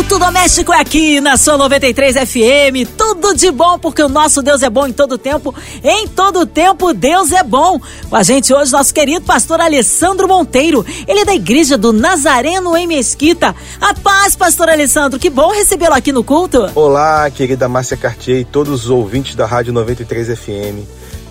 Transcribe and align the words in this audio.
Culto 0.00 0.18
doméstico 0.18 0.72
é 0.72 0.80
aqui 0.80 1.20
na 1.20 1.36
sua 1.36 1.58
93 1.58 2.16
FM. 2.16 2.88
Tudo 2.96 3.34
de 3.34 3.50
bom, 3.50 3.78
porque 3.78 4.02
o 4.02 4.08
nosso 4.08 4.40
Deus 4.40 4.62
é 4.62 4.70
bom 4.70 4.86
em 4.86 4.94
todo 4.94 5.18
tempo. 5.18 5.54
Em 5.84 6.08
todo 6.08 6.46
tempo, 6.46 6.94
Deus 6.94 7.30
é 7.32 7.42
bom. 7.42 7.78
Com 8.08 8.16
a 8.16 8.22
gente 8.22 8.50
hoje, 8.50 8.72
nosso 8.72 8.94
querido 8.94 9.26
pastor 9.26 9.60
Alessandro 9.60 10.26
Monteiro. 10.26 10.86
Ele 11.06 11.20
é 11.20 11.24
da 11.26 11.34
igreja 11.34 11.76
do 11.76 11.92
Nazareno 11.92 12.74
em 12.78 12.86
Mesquita. 12.86 13.54
A 13.78 13.92
paz, 13.92 14.34
pastor 14.34 14.70
Alessandro. 14.70 15.18
Que 15.18 15.28
bom 15.28 15.50
recebê-lo 15.52 15.92
aqui 15.92 16.12
no 16.12 16.24
culto. 16.24 16.70
Olá, 16.74 17.30
querida 17.30 17.68
Márcia 17.68 17.98
Cartier 17.98 18.40
e 18.40 18.44
todos 18.44 18.84
os 18.84 18.90
ouvintes 18.90 19.34
da 19.34 19.44
Rádio 19.44 19.74
93 19.74 20.28
FM. 20.28 20.82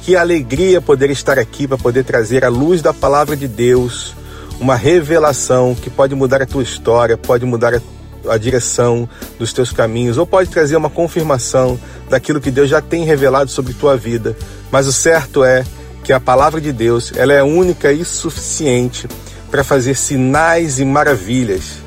Que 0.04 0.16
alegria 0.16 0.80
poder 0.80 1.10
estar 1.10 1.40
aqui 1.40 1.68
para 1.68 1.78
poder 1.80 2.04
trazer 2.04 2.46
a 2.46 2.50
luz 2.50 2.84
da 2.84 2.94
palavra 2.94 3.36
de 3.36 3.48
Deus, 3.48 4.14
uma 4.60 4.76
revelação 4.76 5.74
que 5.74 5.90
pode 5.90 6.14
mudar 6.14 6.44
a 6.44 6.46
tua 6.46 6.62
história, 6.62 7.18
pode 7.18 7.46
mudar 7.46 7.74
a 7.74 7.82
a 8.28 8.38
direção 8.38 9.08
dos 9.38 9.54
teus 9.54 9.72
caminhos, 9.72 10.18
ou 10.18 10.26
pode 10.26 10.50
trazer 10.50 10.76
uma 10.76 10.90
confirmação 10.90 11.80
daquilo 12.10 12.42
que 12.42 12.52
Deus 12.52 12.70
já 12.70 12.82
tem 12.82 13.06
revelado 13.06 13.52
sobre 13.52 13.74
tua 13.74 13.96
vida. 13.96 14.36
Mas 14.72 14.88
o 14.88 14.94
certo 14.94 15.44
é 15.44 15.64
que 16.04 16.12
a 16.12 16.20
palavra 16.20 16.60
de 16.60 16.72
Deus, 16.72 17.12
ela 17.16 17.34
é 17.34 17.44
única 17.44 17.92
e 17.92 18.04
suficiente 18.04 19.08
para 19.52 19.64
fazer 19.64 19.96
sinais 19.96 20.80
e 20.80 20.86
maravilhas. 20.86 21.78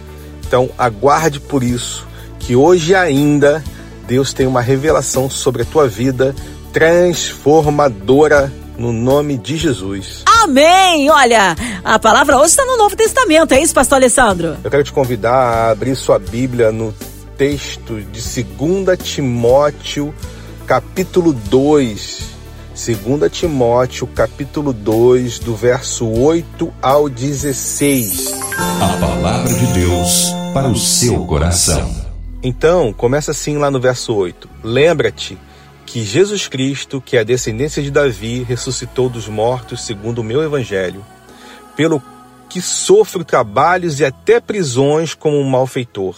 Então, 0.46 0.70
aguarde 0.78 1.40
por 1.40 1.62
isso 1.62 2.06
que 2.38 2.56
hoje 2.56 2.94
ainda 2.94 3.62
Deus 4.06 4.32
tem 4.32 4.46
uma 4.46 4.60
revelação 4.60 5.30
sobre 5.30 5.62
a 5.62 5.64
tua 5.64 5.88
vida 5.88 6.34
transformadora 6.72 8.52
no 8.76 8.92
nome 8.92 9.36
de 9.36 9.56
Jesus. 9.56 10.22
Amém! 10.42 11.10
Olha, 11.10 11.56
a 11.84 11.98
palavra 11.98 12.38
hoje 12.38 12.50
está 12.50 12.64
no 12.64 12.76
Novo 12.76 12.96
Testamento, 12.96 13.52
é 13.52 13.60
isso, 13.60 13.74
pastor 13.74 13.96
Alessandro? 13.96 14.56
Eu 14.62 14.70
quero 14.70 14.84
te 14.84 14.92
convidar 14.92 15.32
a 15.32 15.70
abrir 15.70 15.94
sua 15.96 16.18
Bíblia 16.18 16.72
no 16.72 16.94
texto 17.36 18.00
de 18.00 18.44
2 18.44 18.98
Timóteo, 18.98 20.14
capítulo 20.66 21.32
2. 21.32 22.32
2 22.74 23.30
Timóteo, 23.30 24.06
capítulo 24.06 24.72
2, 24.72 25.38
do 25.40 25.54
verso 25.54 26.08
8 26.08 26.72
ao 26.80 27.08
16. 27.08 28.32
A 28.80 28.96
palavra 28.98 29.52
de 29.52 29.66
Deus 29.74 30.32
para 30.54 30.68
o 30.68 30.76
seu 30.76 31.24
coração. 31.26 31.94
Então, 32.42 32.92
começa 32.92 33.30
assim 33.30 33.58
lá 33.58 33.70
no 33.70 33.78
verso 33.78 34.14
8. 34.14 34.48
Lembra-te 34.64 35.38
que 35.86 36.02
Jesus 36.02 36.48
Cristo, 36.48 37.00
que 37.00 37.16
é 37.16 37.20
a 37.20 37.24
descendência 37.24 37.82
de 37.82 37.90
Davi, 37.90 38.42
ressuscitou 38.42 39.08
dos 39.08 39.28
mortos 39.28 39.84
segundo 39.84 40.20
o 40.20 40.24
meu 40.24 40.42
evangelho, 40.42 41.04
pelo 41.76 42.02
que 42.48 42.60
sofro 42.60 43.24
trabalhos 43.24 44.00
e 44.00 44.04
até 44.04 44.40
prisões 44.40 45.14
como 45.14 45.38
um 45.38 45.48
malfeitor. 45.48 46.16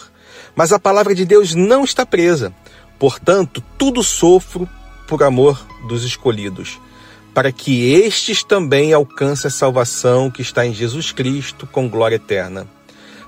Mas 0.55 0.71
a 0.71 0.79
palavra 0.79 1.15
de 1.15 1.25
Deus 1.25 1.55
não 1.55 1.83
está 1.83 2.05
presa. 2.05 2.53
Portanto, 2.99 3.63
tudo 3.77 4.03
sofro 4.03 4.67
por 5.07 5.23
amor 5.23 5.65
dos 5.87 6.03
escolhidos, 6.03 6.79
para 7.33 7.51
que 7.51 7.93
estes 7.93 8.43
também 8.43 8.93
alcancem 8.93 9.47
a 9.47 9.51
salvação 9.51 10.31
que 10.31 10.41
está 10.41 10.65
em 10.65 10.73
Jesus 10.73 11.11
Cristo 11.11 11.67
com 11.67 11.89
glória 11.89 12.15
eterna. 12.15 12.67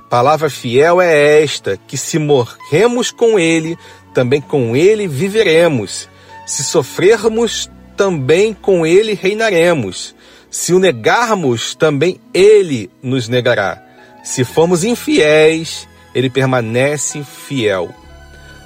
Palavra 0.10 0.50
fiel 0.50 1.02
é 1.02 1.44
esta: 1.44 1.78
que 1.88 1.98
se 1.98 2.18
morremos 2.18 3.12
com 3.12 3.38
Ele, 3.38 3.78
também 4.14 4.42
com 4.42 4.76
Ele 4.76 5.08
viveremos. 5.08 6.10
Se 6.48 6.64
sofrermos, 6.64 7.70
também 7.98 8.54
com 8.54 8.86
ele 8.86 9.14
reinaremos. 9.14 10.16
Se 10.50 10.74
o 10.74 10.80
negarmos, 10.80 11.76
também 11.76 12.22
ele 12.34 12.90
nos 13.04 13.28
negará. 13.28 13.84
Se 14.24 14.46
formos 14.46 14.86
infiéis, 14.86 15.86
ele 16.16 16.30
permanece 16.30 17.22
fiel. 17.22 17.94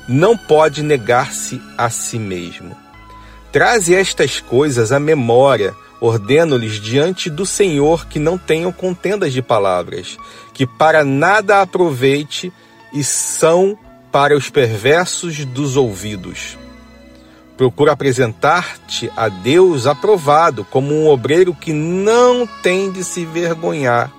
Não 0.08 0.38
pode 0.38 0.84
negar-se 0.84 1.60
a 1.76 1.90
si 1.90 2.20
mesmo. 2.20 2.78
Traze 3.52 3.96
estas 3.96 4.40
coisas 4.40 4.92
à 4.92 5.00
memória, 5.00 5.74
ordeno-lhes 6.00 6.80
diante 6.80 7.32
do 7.32 7.48
Senhor 7.48 8.06
que 8.06 8.20
não 8.20 8.38
tenham 8.38 8.72
contendas 8.72 9.34
de 9.34 9.42
palavras, 9.42 10.18
que 10.54 10.68
para 10.68 11.04
nada 11.04 11.62
aproveite 11.62 12.54
e 12.94 13.04
são 13.04 13.76
para 14.12 14.38
os 14.38 14.52
perversos 14.52 15.46
dos 15.46 15.76
ouvidos. 15.78 16.61
Procura 17.58 17.92
apresentar-te 17.92 19.12
a 19.16 19.30
Deus 19.30 19.86
aprovado, 19.86 20.66
como 20.66 20.94
um 20.94 21.08
obreiro 21.08 21.54
que 21.54 21.74
não 21.74 22.48
tem 22.48 22.92
de 22.92 23.04
se 23.04 23.26
vergonhar, 23.26 24.12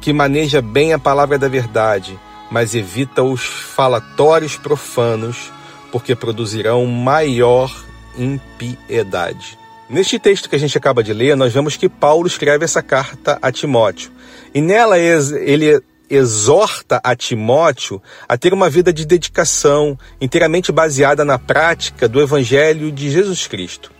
que 0.00 0.12
maneja 0.12 0.60
bem 0.60 0.92
a 0.92 0.98
palavra 0.98 1.38
da 1.38 1.48
verdade, 1.48 2.18
mas 2.50 2.74
evita 2.74 3.22
os 3.22 3.44
falatórios 3.44 4.56
profanos, 4.56 5.52
porque 5.92 6.14
produzirão 6.14 6.84
maior 6.86 7.72
impiedade. 8.18 9.58
Neste 9.88 10.18
texto 10.18 10.48
que 10.48 10.56
a 10.56 10.58
gente 10.58 10.76
acaba 10.76 11.02
de 11.02 11.12
ler, 11.12 11.36
nós 11.36 11.52
vemos 11.52 11.76
que 11.76 11.88
Paulo 11.88 12.26
escreve 12.26 12.64
essa 12.64 12.82
carta 12.82 13.38
a 13.40 13.52
Timóteo. 13.52 14.10
E 14.54 14.60
nela 14.60 14.98
ele 14.98 15.82
exorta 16.08 17.00
a 17.02 17.16
Timóteo 17.16 18.00
a 18.28 18.36
ter 18.36 18.52
uma 18.52 18.68
vida 18.68 18.92
de 18.92 19.04
dedicação 19.04 19.98
inteiramente 20.20 20.70
baseada 20.70 21.24
na 21.24 21.38
prática 21.38 22.08
do 22.08 22.20
Evangelho 22.20 22.92
de 22.92 23.10
Jesus 23.10 23.46
Cristo. 23.46 23.90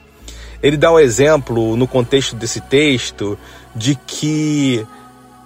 Ele 0.63 0.77
dá 0.77 0.93
um 0.93 0.99
exemplo 0.99 1.77
no 1.77 1.87
contexto 1.87 2.37
desse 2.37 2.61
texto 2.61 3.39
de 3.75 3.95
que 3.95 4.87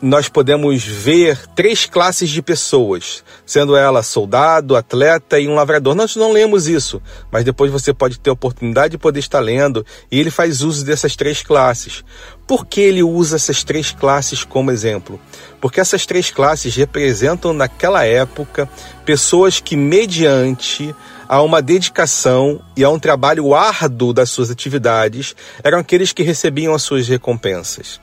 nós 0.01 0.29
podemos 0.29 0.85
ver 0.85 1.39
três 1.57 1.85
classes 1.85 2.31
de 2.31 2.41
pessoas, 2.41 3.25
sendo 3.45 3.77
ela 3.77 4.03
soldado, 4.03 4.77
atleta 4.77 5.41
e 5.41 5.49
um 5.49 5.55
lavrador. 5.55 5.95
Nós 5.95 6.15
não 6.15 6.33
lemos 6.33 6.69
isso, 6.69 7.03
mas 7.33 7.45
depois 7.45 7.71
você 7.73 7.93
pode 7.93 8.19
ter 8.19 8.31
a 8.31 8.33
oportunidade 8.33 8.93
de 8.93 8.99
poder 8.99 9.19
estar 9.19 9.41
lendo 9.41 9.85
e 10.11 10.21
ele 10.21 10.31
faz 10.31 10.63
uso 10.63 10.85
dessas 10.85 11.17
três 11.17 11.43
classes. 11.43 12.05
Por 12.47 12.65
que 12.65 12.81
ele 12.81 13.03
usa 13.03 13.37
essas 13.37 13.65
três 13.65 13.91
classes 13.91 14.45
como 14.45 14.71
exemplo? 14.71 15.21
Porque 15.61 15.81
essas 15.81 16.07
três 16.07 16.31
classes 16.31 16.75
representam 16.77 17.53
naquela 17.53 18.05
época 18.05 18.69
pessoas 19.05 19.61
que 19.61 19.77
mediante 19.77 20.95
a 21.29 21.43
uma 21.43 21.61
dedicação 21.61 22.63
e 22.77 22.85
a 22.85 22.89
um 22.89 22.99
trabalho 22.99 23.55
árduo 23.55 24.13
das 24.13 24.31
suas 24.31 24.51
atividades 24.51 25.35
eram 25.63 25.79
aqueles 25.79 26.13
que 26.13 26.23
recebiam 26.23 26.75
as 26.75 26.83
suas 26.83 27.07
recompensas. 27.07 28.01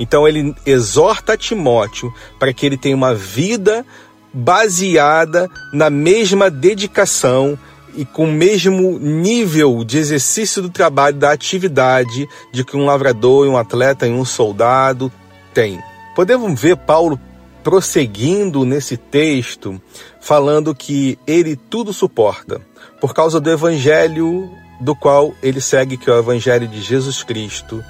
Então 0.00 0.26
ele 0.26 0.54
exorta 0.64 1.36
Timóteo 1.36 2.12
para 2.38 2.54
que 2.54 2.64
ele 2.64 2.78
tenha 2.78 2.96
uma 2.96 3.14
vida 3.14 3.84
baseada 4.32 5.46
na 5.74 5.90
mesma 5.90 6.50
dedicação 6.50 7.58
e 7.94 8.04
com 8.04 8.24
o 8.24 8.32
mesmo 8.32 8.98
nível 8.98 9.84
de 9.84 9.98
exercício 9.98 10.62
do 10.62 10.70
trabalho, 10.70 11.16
da 11.16 11.32
atividade 11.32 12.26
de 12.50 12.64
que 12.64 12.76
um 12.76 12.86
lavrador, 12.86 13.46
um 13.46 13.58
atleta 13.58 14.06
e 14.06 14.10
um 14.10 14.24
soldado 14.24 15.12
tem. 15.52 15.78
Podemos 16.16 16.58
ver 16.58 16.76
Paulo 16.76 17.20
prosseguindo 17.62 18.64
nesse 18.64 18.96
texto, 18.96 19.78
falando 20.18 20.74
que 20.74 21.18
ele 21.26 21.56
tudo 21.56 21.92
suporta 21.92 22.60
por 23.00 23.12
causa 23.12 23.38
do 23.38 23.50
evangelho 23.50 24.50
do 24.80 24.94
qual 24.94 25.34
ele 25.42 25.60
segue, 25.60 25.98
que 25.98 26.08
é 26.08 26.14
o 26.14 26.18
evangelho 26.18 26.66
de 26.66 26.80
Jesus 26.80 27.22
Cristo, 27.22 27.84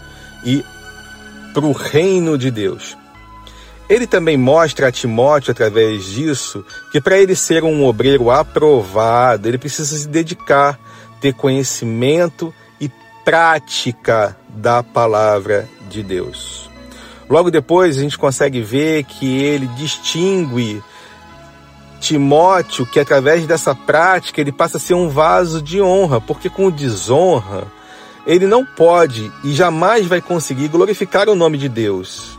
e 0.44 0.64
para 1.52 1.64
o 1.64 1.72
reino 1.72 2.36
de 2.38 2.50
Deus. 2.50 2.96
Ele 3.88 4.06
também 4.06 4.36
mostra 4.36 4.86
a 4.86 4.92
Timóteo, 4.92 5.50
através 5.50 6.04
disso, 6.04 6.64
que 6.92 7.00
para 7.00 7.18
ele 7.18 7.34
ser 7.34 7.64
um 7.64 7.84
obreiro 7.84 8.30
aprovado, 8.30 9.48
ele 9.48 9.58
precisa 9.58 9.96
se 9.96 10.06
dedicar, 10.06 10.78
ter 11.20 11.34
conhecimento 11.34 12.54
e 12.80 12.88
prática 13.24 14.36
da 14.48 14.82
palavra 14.82 15.68
de 15.88 16.04
Deus. 16.04 16.70
Logo 17.28 17.50
depois, 17.50 17.98
a 17.98 18.00
gente 18.00 18.16
consegue 18.16 18.60
ver 18.60 19.02
que 19.04 19.42
ele 19.42 19.66
distingue 19.68 20.80
Timóteo, 22.00 22.86
que 22.86 22.98
através 22.98 23.46
dessa 23.46 23.74
prática 23.74 24.40
ele 24.40 24.50
passa 24.50 24.78
a 24.78 24.80
ser 24.80 24.94
um 24.94 25.08
vaso 25.08 25.60
de 25.60 25.82
honra, 25.82 26.20
porque 26.20 26.48
com 26.48 26.70
desonra 26.70 27.66
ele 28.26 28.46
não 28.46 28.64
pode 28.64 29.30
e 29.42 29.52
jamais 29.52 30.06
vai 30.06 30.20
conseguir 30.20 30.68
glorificar 30.68 31.28
o 31.28 31.34
nome 31.34 31.58
de 31.58 31.68
Deus 31.68 32.38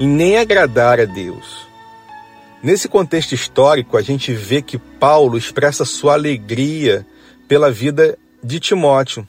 e 0.00 0.06
nem 0.06 0.38
agradar 0.38 1.00
a 1.00 1.04
Deus. 1.04 1.68
Nesse 2.62 2.88
contexto 2.88 3.34
histórico, 3.34 3.96
a 3.96 4.02
gente 4.02 4.32
vê 4.32 4.60
que 4.60 4.78
Paulo 4.78 5.38
expressa 5.38 5.84
sua 5.84 6.14
alegria 6.14 7.06
pela 7.46 7.70
vida 7.70 8.18
de 8.42 8.58
Timóteo. 8.58 9.26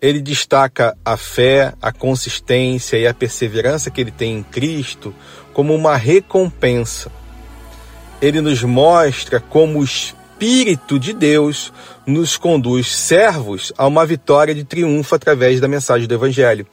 Ele 0.00 0.20
destaca 0.20 0.96
a 1.04 1.16
fé, 1.16 1.72
a 1.80 1.92
consistência 1.92 2.96
e 2.96 3.06
a 3.06 3.14
perseverança 3.14 3.90
que 3.90 4.00
ele 4.00 4.10
tem 4.10 4.38
em 4.38 4.42
Cristo 4.42 5.14
como 5.52 5.74
uma 5.74 5.96
recompensa. 5.96 7.10
Ele 8.20 8.40
nos 8.40 8.62
mostra 8.62 9.38
como 9.40 9.82
Espírito 10.36 10.98
de 10.98 11.14
Deus 11.14 11.72
nos 12.06 12.36
conduz 12.36 12.94
servos 12.94 13.72
a 13.78 13.86
uma 13.86 14.04
vitória 14.04 14.54
de 14.54 14.64
triunfo 14.64 15.14
através 15.14 15.60
da 15.60 15.66
mensagem 15.66 16.06
do 16.06 16.12
Evangelho. 16.12 16.66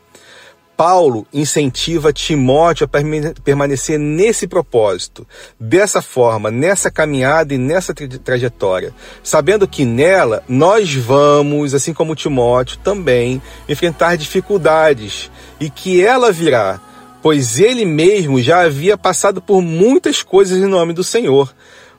Paulo 0.76 1.26
incentiva 1.34 2.12
Timóteo 2.12 2.84
a 2.84 3.42
permanecer 3.42 3.98
nesse 3.98 4.48
propósito, 4.48 5.26
dessa 5.58 6.02
forma, 6.02 6.52
nessa 6.52 6.92
caminhada 6.92 7.54
e 7.54 7.58
nessa 7.58 7.94
tra 7.94 8.06
trajetória, 8.22 8.94
sabendo 9.24 9.66
que 9.66 9.86
nela 9.86 10.44
nós 10.46 10.94
vamos, 10.94 11.74
assim 11.74 11.94
como 11.94 12.18
Timóteo, 12.18 12.80
também 12.84 13.42
enfrentar 13.70 14.18
dificuldades 14.18 15.32
e 15.58 15.70
que 15.70 16.04
ela 16.04 16.34
virá, 16.34 16.82
pois 17.22 17.62
ele 17.62 17.86
mesmo 17.86 18.42
já 18.42 18.60
havia 18.60 18.98
passado 18.98 19.42
por 19.42 19.62
muitas 19.62 20.22
coisas 20.22 20.58
em 20.58 20.68
nome 20.68 20.92
do 20.92 21.02
Senhor. 21.02 21.54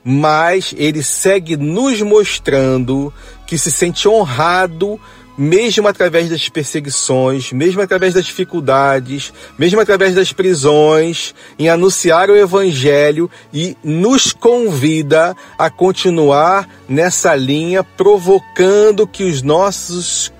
Mas 0.07 0.73
ele 0.77 1.01
segue 1.01 1.57
nos 1.57 1.99
mostrando 2.01 3.11
que 3.47 3.57
se 3.57 3.71
sente 3.71 4.07
honrado 4.07 4.99
mesmo 5.37 5.87
através 5.87 6.29
das 6.29 6.47
perseguições, 6.47 7.51
mesmo 7.51 7.81
através 7.81 8.13
das 8.13 8.25
dificuldades, 8.25 9.33
mesmo 9.57 9.79
através 9.81 10.15
das 10.15 10.31
prisões, 10.31 11.35
em 11.59 11.67
anunciar 11.69 12.29
o 12.29 12.37
Evangelho 12.37 13.29
e 13.53 13.75
nos 13.83 14.31
convida 14.31 15.35
a 15.57 15.69
continuar 15.69 16.69
nessa 16.87 17.35
linha, 17.35 17.83
provocando 17.83 19.05
que 19.05 19.23
os 19.23 19.41
nossos 19.41 20.31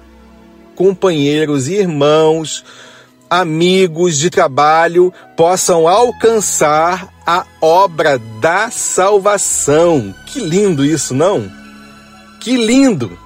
companheiros, 0.76 1.68
irmãos, 1.68 2.64
amigos 3.30 4.18
de 4.18 4.30
trabalho 4.30 5.14
possam 5.36 5.88
alcançar 5.88 7.14
a 7.26 7.46
obra 7.62 8.20
da 8.40 8.70
salvação. 8.70 10.14
Que 10.28 10.40
lindo 10.40 10.86
isso, 10.86 11.14
não? 11.14 11.52
Que 12.40 12.58
lindo! 12.58 13.18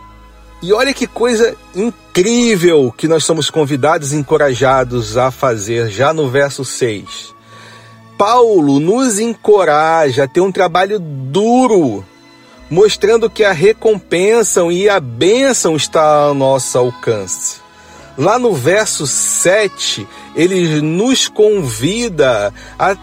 E 0.62 0.74
olha 0.74 0.94
que 0.94 1.08
coisa 1.08 1.56
incrível 1.74 2.94
que 2.98 3.08
nós 3.08 3.24
somos 3.24 3.50
convidados 3.50 4.12
e 4.12 4.18
encorajados 4.18 5.18
a 5.18 5.32
fazer 5.32 5.90
já 5.90 6.14
no 6.14 6.30
verso 6.30 6.66
6. 6.66 7.34
Paulo 8.18 8.80
nos 8.82 9.20
encoraja 9.20 10.26
a 10.26 10.28
ter 10.28 10.42
um 10.42 10.52
trabalho 10.52 11.00
duro, 11.00 12.04
mostrando 12.70 13.30
que 13.30 13.46
a 13.46 13.54
recompensa 13.54 14.62
e 14.66 14.90
a 14.90 15.00
bênção 15.00 15.78
está 15.78 16.24
ao 16.24 16.34
nosso 16.34 16.78
alcance. 16.78 17.62
Lá 18.20 18.38
no 18.38 18.54
verso 18.54 19.08
7, 19.08 20.08
ele 20.36 20.82
nos 20.82 21.28
convida 21.28 22.54
a 22.78 22.96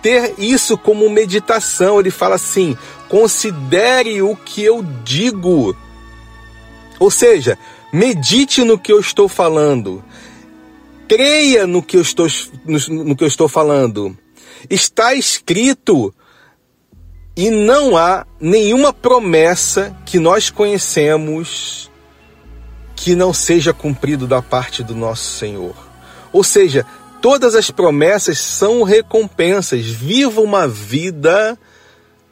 ter 0.00 0.34
isso 0.38 0.78
como 0.78 1.10
meditação. 1.10 1.98
Ele 1.98 2.10
fala 2.10 2.36
assim: 2.36 2.76
considere 3.08 4.22
o 4.22 4.36
que 4.36 4.62
eu 4.62 4.84
digo 5.02 5.74
ou 6.98 7.10
seja, 7.10 7.56
medite 7.92 8.64
no 8.64 8.78
que 8.78 8.92
eu 8.92 8.98
estou 8.98 9.28
falando. 9.28 10.02
Creia 11.08 11.66
no 11.66 11.82
que 11.82 11.96
eu 11.96 12.02
estou, 12.02 12.26
no, 12.64 13.04
no 13.04 13.16
que 13.16 13.24
eu 13.24 13.28
estou 13.28 13.48
falando. 13.48 14.16
Está 14.68 15.14
escrito 15.14 16.12
e 17.36 17.50
não 17.50 17.96
há 17.96 18.26
nenhuma 18.40 18.92
promessa 18.92 19.96
que 20.04 20.18
nós 20.18 20.50
conhecemos 20.50 21.88
que 22.98 23.14
não 23.14 23.32
seja 23.32 23.72
cumprido 23.72 24.26
da 24.26 24.42
parte 24.42 24.82
do 24.82 24.94
nosso 24.94 25.38
Senhor. 25.38 25.74
Ou 26.32 26.42
seja, 26.42 26.84
todas 27.22 27.54
as 27.54 27.70
promessas 27.70 28.38
são 28.38 28.82
recompensas. 28.82 29.86
Viva 29.86 30.40
uma 30.40 30.66
vida 30.66 31.56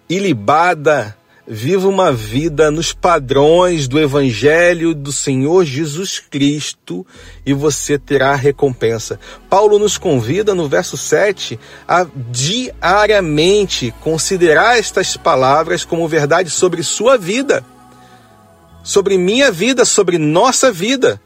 ilibada, 0.08 1.16
Viva 1.48 1.86
uma 1.86 2.12
vida 2.12 2.72
nos 2.72 2.92
padrões 2.92 3.86
do 3.86 4.00
Evangelho 4.00 4.92
do 4.92 5.12
Senhor 5.12 5.64
Jesus 5.64 6.18
Cristo 6.18 7.06
e 7.44 7.52
você 7.52 7.96
terá 7.96 8.34
recompensa. 8.34 9.20
Paulo 9.48 9.78
nos 9.78 9.96
convida 9.96 10.56
no 10.56 10.68
verso 10.68 10.96
7 10.96 11.56
a 11.86 12.04
diariamente 12.32 13.94
considerar 14.00 14.76
estas 14.76 15.16
palavras 15.16 15.84
como 15.84 16.08
verdade 16.08 16.50
sobre 16.50 16.82
sua 16.82 17.16
vida, 17.16 17.64
sobre 18.86 19.18
minha 19.18 19.50
vida, 19.50 19.84
sobre 19.84 20.16
nossa 20.16 20.70
vida, 20.70 21.20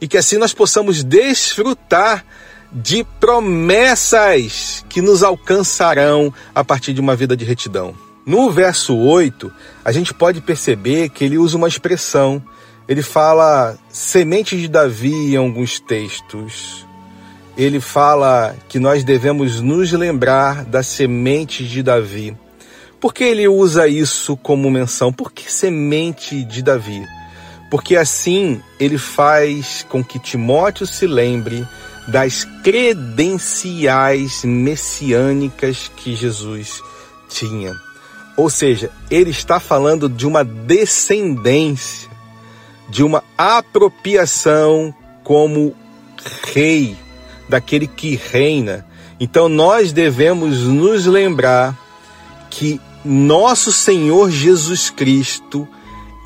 e 0.00 0.08
que 0.08 0.16
assim 0.16 0.38
nós 0.38 0.54
possamos 0.54 1.04
desfrutar 1.04 2.24
de 2.72 3.04
promessas 3.20 4.82
que 4.88 5.02
nos 5.02 5.22
alcançarão 5.22 6.32
a 6.54 6.64
partir 6.64 6.94
de 6.94 7.02
uma 7.02 7.14
vida 7.14 7.36
de 7.36 7.44
retidão. 7.44 7.94
No 8.24 8.50
verso 8.50 8.96
8, 8.96 9.52
a 9.84 9.92
gente 9.92 10.14
pode 10.14 10.40
perceber 10.40 11.10
que 11.10 11.22
ele 11.22 11.36
usa 11.36 11.58
uma 11.58 11.68
expressão. 11.68 12.42
Ele 12.88 13.02
fala 13.02 13.76
semente 13.90 14.56
de 14.56 14.66
Davi 14.66 15.34
em 15.34 15.36
alguns 15.36 15.78
textos. 15.78 16.86
Ele 17.58 17.78
fala 17.78 18.56
que 18.70 18.78
nós 18.78 19.04
devemos 19.04 19.60
nos 19.60 19.92
lembrar 19.92 20.64
da 20.64 20.82
semente 20.82 21.62
de 21.68 21.82
Davi. 21.82 22.34
Por 23.02 23.12
que 23.12 23.24
ele 23.24 23.48
usa 23.48 23.88
isso 23.88 24.36
como 24.36 24.70
menção? 24.70 25.12
Por 25.12 25.32
que 25.32 25.52
semente 25.52 26.44
de 26.44 26.62
Davi? 26.62 27.04
Porque 27.68 27.96
assim 27.96 28.62
ele 28.78 28.96
faz 28.96 29.84
com 29.88 30.04
que 30.04 30.20
Timóteo 30.20 30.86
se 30.86 31.04
lembre 31.04 31.66
das 32.06 32.44
credenciais 32.62 34.44
messiânicas 34.44 35.90
que 35.96 36.14
Jesus 36.14 36.80
tinha. 37.28 37.74
Ou 38.36 38.48
seja, 38.48 38.88
ele 39.10 39.30
está 39.30 39.58
falando 39.58 40.08
de 40.08 40.24
uma 40.24 40.44
descendência, 40.44 42.08
de 42.88 43.02
uma 43.02 43.24
apropriação 43.36 44.94
como 45.24 45.74
rei, 46.54 46.96
daquele 47.48 47.88
que 47.88 48.14
reina. 48.14 48.86
Então 49.18 49.48
nós 49.48 49.92
devemos 49.92 50.60
nos 50.60 51.04
lembrar 51.04 51.76
que 52.48 52.80
nosso 53.04 53.72
Senhor 53.72 54.30
Jesus 54.30 54.90
Cristo, 54.90 55.66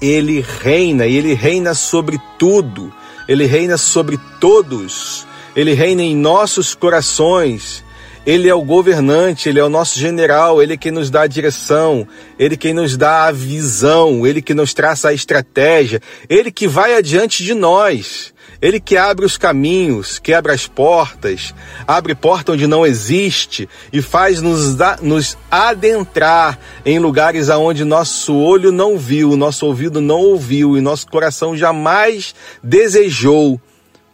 ele 0.01 0.41
reina, 0.41 1.07
e 1.07 1.17
ele 1.17 1.35
reina 1.35 1.75
sobre 1.75 2.21
tudo, 2.39 2.93
ele 3.27 3.47
reina 3.47 3.77
sobre 3.77 4.19
todos, 4.41 5.27
ele 5.55 5.73
reina 5.73 6.03
em 6.03 6.15
nossos 6.15 6.75
corações, 6.75 7.85
ele 8.27 8.49
é 8.49 8.55
o 8.55 8.63
governante, 8.63 9.49
ele 9.49 9.61
é 9.61 9.65
o 9.65 9.69
nosso 9.69 9.99
general, 9.99 10.61
ele 10.61 10.73
é 10.73 10.77
quem 10.77 10.91
nos 10.91 11.09
dá 11.09 11.23
a 11.23 11.27
direção, 11.29 12.07
ele 12.37 12.57
quem 12.57 12.75
nos 12.75 12.97
dá 12.97 13.27
a 13.27 13.33
visão, 13.33 14.27
ele 14.27 14.43
que 14.43 14.53
nos 14.53 14.75
traça 14.75 15.11
a 15.11 15.15
estratégia, 15.15 16.03
ele 16.29 16.51
que 16.51 16.67
vai 16.67 16.97
adiante 16.97 17.45
de 17.45 17.55
nós. 17.55 18.35
Ele 18.61 18.81
que 18.81 18.97
abre 18.97 19.27
os 19.27 19.37
caminhos, 19.37 20.19
quebra 20.19 20.55
as 20.55 20.67
portas, 20.67 21.55
abre 21.87 22.15
porta 22.15 22.53
onde 22.53 22.67
não 22.67 22.87
existe 22.87 23.69
e 23.93 24.01
faz 24.01 24.41
nos, 24.41 24.75
nos 25.03 25.37
adentrar 25.51 26.59
em 26.85 26.99
lugares 26.99 27.51
aonde 27.51 27.85
nosso 27.85 28.35
olho 28.35 28.73
não 28.73 28.97
viu, 28.97 29.37
nosso 29.37 29.67
ouvido 29.67 30.01
não 30.01 30.21
ouviu 30.21 30.77
e 30.77 30.81
nosso 30.81 31.07
coração 31.07 31.55
jamais 31.55 32.35
desejou 32.63 33.61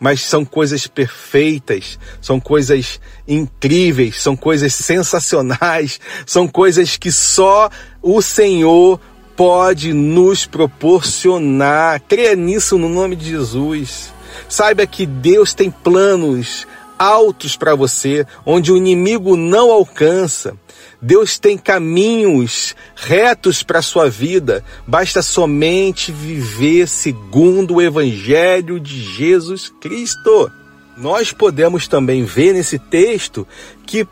mas 0.02 0.20
são 0.22 0.44
coisas 0.44 0.88
perfeitas, 0.88 1.96
são 2.20 2.40
coisas 2.40 3.00
incríveis, 3.26 4.20
são 4.20 4.34
coisas 4.34 4.74
sensacionais, 4.74 6.00
são 6.26 6.48
coisas 6.48 6.96
que 6.96 7.12
só 7.12 7.70
o 8.02 8.20
Senhor 8.20 8.98
pode 9.36 9.92
nos 9.92 10.44
proporcionar. 10.44 12.00
Creia 12.00 12.34
nisso 12.34 12.76
no 12.76 12.88
nome 12.88 13.14
de 13.14 13.30
Jesus. 13.30 14.12
Saiba 14.48 14.84
que 14.88 15.06
Deus 15.06 15.54
tem 15.54 15.70
planos 15.70 16.66
altos 16.98 17.56
para 17.56 17.76
você, 17.76 18.26
onde 18.44 18.72
o 18.72 18.76
inimigo 18.76 19.36
não 19.36 19.70
alcança. 19.70 20.56
Deus 21.00 21.38
tem 21.38 21.58
caminhos 21.58 22.74
retos 22.94 23.62
para 23.62 23.80
a 23.80 23.82
sua 23.82 24.08
vida, 24.08 24.64
basta 24.86 25.22
somente 25.22 26.12
viver 26.12 26.86
segundo 26.86 27.74
o 27.74 27.82
Evangelho 27.82 28.78
de 28.78 29.02
Jesus 29.02 29.72
Cristo. 29.80 30.50
Nós 30.96 31.32
podemos 31.32 31.88
também 31.88 32.24
ver 32.24 32.52
nesse 32.52 32.78
texto 32.78 33.46
que 33.86 34.06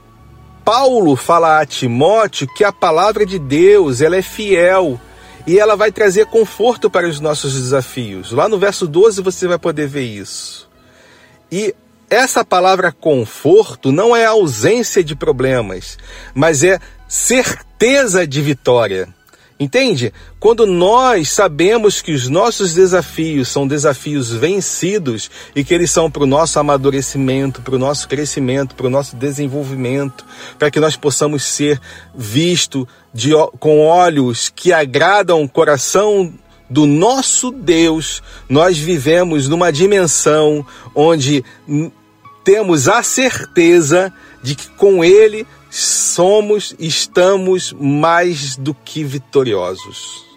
Paulo 0.64 1.16
fala 1.16 1.60
a 1.60 1.66
Timóteo 1.66 2.48
que 2.54 2.64
a 2.64 2.72
palavra 2.72 3.24
de 3.24 3.38
Deus 3.38 4.00
ela 4.00 4.16
é 4.16 4.22
fiel 4.22 5.00
e 5.46 5.58
ela 5.58 5.76
vai 5.76 5.90
trazer 5.90 6.26
conforto 6.26 6.90
para 6.90 7.08
os 7.08 7.20
nossos 7.20 7.54
desafios. 7.54 8.32
Lá 8.32 8.48
no 8.48 8.58
verso 8.58 8.86
12 8.86 9.22
você 9.22 9.46
vai 9.46 9.58
poder 9.58 9.86
ver 9.86 10.04
isso. 10.04 10.68
E 11.50 11.74
essa 12.10 12.44
palavra 12.44 12.90
conforto 12.90 13.92
não 13.92 14.14
é 14.14 14.26
ausência 14.26 15.02
de 15.02 15.14
problemas, 15.14 15.96
mas 16.34 16.64
é 16.64 16.78
certeza 17.08 18.26
de 18.26 18.42
vitória. 18.42 19.08
Entende? 19.60 20.10
Quando 20.40 20.66
nós 20.66 21.32
sabemos 21.32 22.00
que 22.00 22.12
os 22.12 22.30
nossos 22.30 22.72
desafios 22.72 23.48
são 23.48 23.68
desafios 23.68 24.32
vencidos 24.32 25.30
e 25.54 25.62
que 25.62 25.74
eles 25.74 25.90
são 25.90 26.10
para 26.10 26.22
o 26.22 26.26
nosso 26.26 26.58
amadurecimento, 26.58 27.60
para 27.60 27.74
o 27.74 27.78
nosso 27.78 28.08
crescimento, 28.08 28.74
para 28.74 28.86
o 28.86 28.90
nosso 28.90 29.16
desenvolvimento, 29.16 30.24
para 30.58 30.70
que 30.70 30.80
nós 30.80 30.96
possamos 30.96 31.44
ser 31.44 31.78
vistos 32.14 32.86
de, 33.12 33.32
com 33.58 33.80
olhos 33.80 34.48
que 34.48 34.72
agradam 34.72 35.42
o 35.42 35.48
coração 35.48 36.32
do 36.70 36.86
nosso 36.86 37.50
Deus, 37.50 38.22
nós 38.48 38.78
vivemos 38.78 39.46
numa 39.46 39.70
dimensão 39.70 40.64
onde 40.94 41.44
temos 42.44 42.88
a 42.88 43.02
certeza 43.02 44.12
de 44.42 44.54
que 44.54 44.68
com 44.70 45.04
Ele 45.04 45.46
somos, 45.70 46.74
estamos 46.78 47.72
mais 47.72 48.56
do 48.56 48.74
que 48.74 49.04
vitoriosos. 49.04 50.28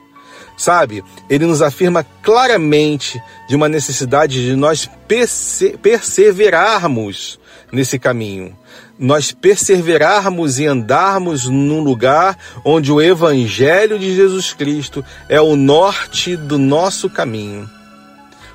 Sabe, 0.56 1.04
ele 1.30 1.46
nos 1.46 1.62
afirma 1.62 2.06
claramente 2.22 3.22
de 3.50 3.56
uma 3.56 3.68
necessidade 3.68 4.46
de 4.46 4.56
nós 4.56 4.90
perse 5.08 5.78
perseverarmos 5.82 7.40
nesse 7.72 7.98
caminho. 7.98 8.56
Nós 8.98 9.32
perseverarmos 9.32 10.60
e 10.60 10.68
andarmos 10.68 11.50
num 11.50 11.82
lugar 11.82 12.38
onde 12.64 12.92
o 12.92 13.02
Evangelho 13.02 13.98
de 13.98 14.16
Jesus 14.16 14.54
Cristo 14.54 15.04
é 15.28 15.42
o 15.42 15.56
norte 15.56 16.38
do 16.38 16.60
nosso 16.60 17.10
caminho. 17.10 17.68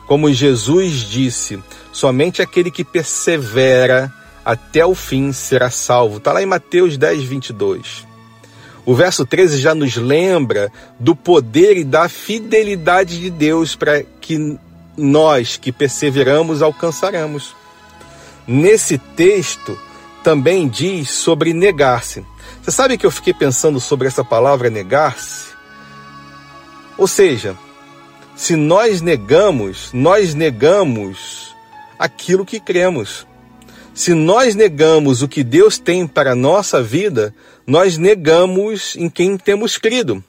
Como 0.08 0.32
Jesus 0.32 1.02
disse, 1.02 1.62
somente 1.92 2.40
aquele 2.40 2.70
que 2.70 2.82
persevera 2.82 4.12
até 4.42 4.84
o 4.84 4.94
fim 4.94 5.32
será 5.34 5.68
salvo. 5.68 6.16
Está 6.16 6.32
lá 6.32 6.42
em 6.42 6.46
Mateus 6.46 6.96
10, 6.96 7.24
22. 7.24 8.08
O 8.86 8.94
verso 8.94 9.26
13 9.26 9.58
já 9.58 9.74
nos 9.74 9.96
lembra 9.96 10.72
do 10.98 11.14
poder 11.14 11.76
e 11.76 11.84
da 11.84 12.08
fidelidade 12.08 13.20
de 13.20 13.28
Deus 13.28 13.76
para 13.76 14.02
que 14.02 14.58
nós 14.96 15.58
que 15.58 15.70
perseveramos 15.70 16.62
alcançaremos. 16.62 17.54
Nesse 18.46 18.96
texto 18.96 19.78
também 20.24 20.66
diz 20.66 21.10
sobre 21.10 21.52
negar-se. 21.52 22.24
Você 22.62 22.70
sabe 22.70 22.96
que 22.96 23.04
eu 23.04 23.10
fiquei 23.10 23.34
pensando 23.34 23.78
sobre 23.78 24.08
essa 24.08 24.24
palavra 24.24 24.70
negar-se? 24.70 25.48
Ou 26.96 27.06
seja, 27.06 27.54
se 28.38 28.54
nós 28.54 29.02
negamos, 29.02 29.90
nós 29.92 30.32
negamos 30.32 31.56
aquilo 31.98 32.46
que 32.46 32.60
cremos. 32.60 33.26
Se 33.92 34.14
nós 34.14 34.54
negamos 34.54 35.22
o 35.22 35.28
que 35.28 35.42
Deus 35.42 35.76
tem 35.76 36.06
para 36.06 36.30
a 36.30 36.36
nossa 36.36 36.80
vida, 36.80 37.34
nós 37.66 37.98
negamos 37.98 38.94
em 38.94 39.10
quem 39.10 39.36
temos 39.36 39.76
crido. 39.76 40.22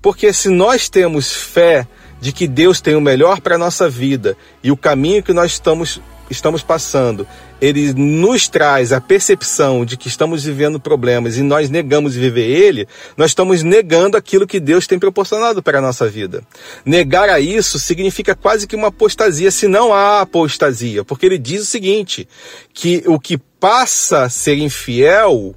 Porque 0.00 0.32
se 0.32 0.48
nós 0.48 0.88
temos 0.88 1.30
fé 1.34 1.86
de 2.18 2.32
que 2.32 2.48
Deus 2.48 2.80
tem 2.80 2.96
o 2.96 3.00
melhor 3.00 3.42
para 3.42 3.56
a 3.56 3.58
nossa 3.58 3.90
vida 3.90 4.34
e 4.64 4.70
o 4.72 4.76
caminho 4.76 5.22
que 5.22 5.34
nós 5.34 5.52
estamos, 5.52 6.00
estamos 6.30 6.62
passando 6.62 7.26
ele 7.60 7.92
nos 7.92 8.48
traz 8.48 8.92
a 8.92 9.00
percepção 9.00 9.84
de 9.84 9.96
que 9.96 10.08
estamos 10.08 10.44
vivendo 10.44 10.78
problemas 10.78 11.36
e 11.36 11.42
nós 11.42 11.68
negamos 11.68 12.14
viver 12.14 12.46
ele, 12.46 12.86
nós 13.16 13.32
estamos 13.32 13.62
negando 13.62 14.16
aquilo 14.16 14.46
que 14.46 14.60
Deus 14.60 14.86
tem 14.86 14.98
proporcionado 14.98 15.62
para 15.62 15.78
a 15.78 15.82
nossa 15.82 16.08
vida. 16.08 16.42
Negar 16.84 17.28
a 17.28 17.40
isso 17.40 17.78
significa 17.78 18.34
quase 18.34 18.66
que 18.66 18.76
uma 18.76 18.88
apostasia, 18.88 19.50
se 19.50 19.66
não 19.66 19.92
há 19.92 20.20
apostasia, 20.20 21.04
porque 21.04 21.26
ele 21.26 21.38
diz 21.38 21.62
o 21.62 21.66
seguinte, 21.66 22.28
que 22.72 23.02
o 23.06 23.18
que 23.18 23.38
passa 23.38 24.22
a 24.22 24.28
ser 24.28 24.56
infiel, 24.58 25.54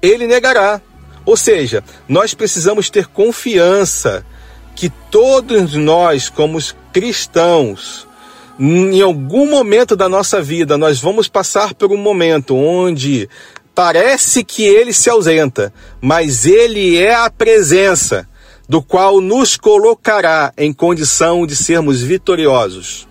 ele 0.00 0.26
negará. 0.26 0.80
Ou 1.26 1.36
seja, 1.36 1.82
nós 2.08 2.32
precisamos 2.32 2.88
ter 2.88 3.06
confiança 3.06 4.24
que 4.74 4.88
todos 5.10 5.74
nós, 5.74 6.28
como 6.28 6.58
cristãos, 6.92 8.06
em 8.62 9.00
algum 9.00 9.48
momento 9.48 9.96
da 9.96 10.06
nossa 10.06 10.42
vida, 10.42 10.76
nós 10.76 11.00
vamos 11.00 11.28
passar 11.28 11.72
por 11.72 11.90
um 11.90 11.96
momento 11.96 12.54
onde 12.54 13.26
parece 13.74 14.44
que 14.44 14.62
ele 14.64 14.92
se 14.92 15.08
ausenta, 15.08 15.72
mas 15.98 16.44
ele 16.44 16.98
é 16.98 17.14
a 17.14 17.30
presença 17.30 18.28
do 18.68 18.82
qual 18.82 19.18
nos 19.22 19.56
colocará 19.56 20.52
em 20.58 20.74
condição 20.74 21.46
de 21.46 21.56
sermos 21.56 22.02
vitoriosos. 22.02 23.08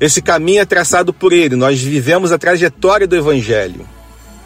Esse 0.00 0.22
caminho 0.22 0.60
é 0.60 0.64
traçado 0.64 1.12
por 1.12 1.32
ele, 1.32 1.56
nós 1.56 1.82
vivemos 1.82 2.30
a 2.30 2.38
trajetória 2.38 3.06
do 3.06 3.16
Evangelho. 3.16 3.84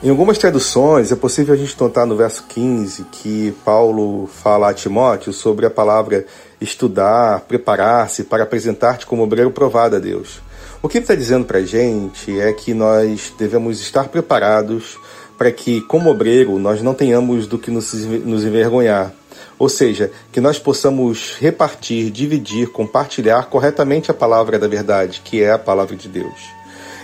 Em 0.03 0.09
algumas 0.09 0.39
traduções, 0.39 1.13
é 1.13 1.17
possível 1.17 1.53
a 1.55 1.57
gente 1.59 1.79
notar 1.79 2.07
no 2.07 2.17
verso 2.17 2.45
15 2.49 3.05
que 3.13 3.55
Paulo 3.63 4.27
fala 4.43 4.71
a 4.71 4.75
Timóteo 4.75 5.35
sobre 5.35 5.67
a 5.67 5.71
palavra 5.71 6.25
estudar, 6.61 7.41
preparar-se 7.41 8.25
para 8.25 8.45
apresentar-te 8.45 9.05
como 9.05 9.23
obreiro 9.23 9.51
provado 9.51 9.97
a 9.97 9.99
Deus. 9.99 10.46
O 10.87 10.89
que 10.89 10.99
ele 10.99 11.03
está 11.03 11.17
dizendo 11.17 11.45
para 11.45 11.59
a 11.59 11.65
gente 11.65 12.39
é 12.39 12.53
que 12.53 12.73
nós 12.73 13.33
devemos 13.37 13.81
estar 13.81 14.07
preparados 14.07 14.97
para 15.37 15.51
que, 15.51 15.81
como 15.81 16.09
obreiro, 16.09 16.61
nós 16.61 16.81
não 16.81 16.95
tenhamos 16.95 17.49
do 17.49 17.59
que 17.59 17.73
nos, 17.73 17.93
nos 17.93 18.45
envergonhar. 18.45 19.13
Ou 19.59 19.69
seja, 19.69 20.13
que 20.31 20.41
nós 20.41 20.61
possamos 20.61 21.35
repartir, 21.41 22.09
dividir, 22.13 22.69
compartilhar 22.69 23.47
corretamente 23.47 24.13
a 24.13 24.15
palavra 24.15 24.61
da 24.61 24.69
verdade, 24.69 25.23
que 25.25 25.43
é 25.43 25.51
a 25.51 25.59
palavra 25.59 25.97
de 25.97 26.07
Deus. 26.07 26.39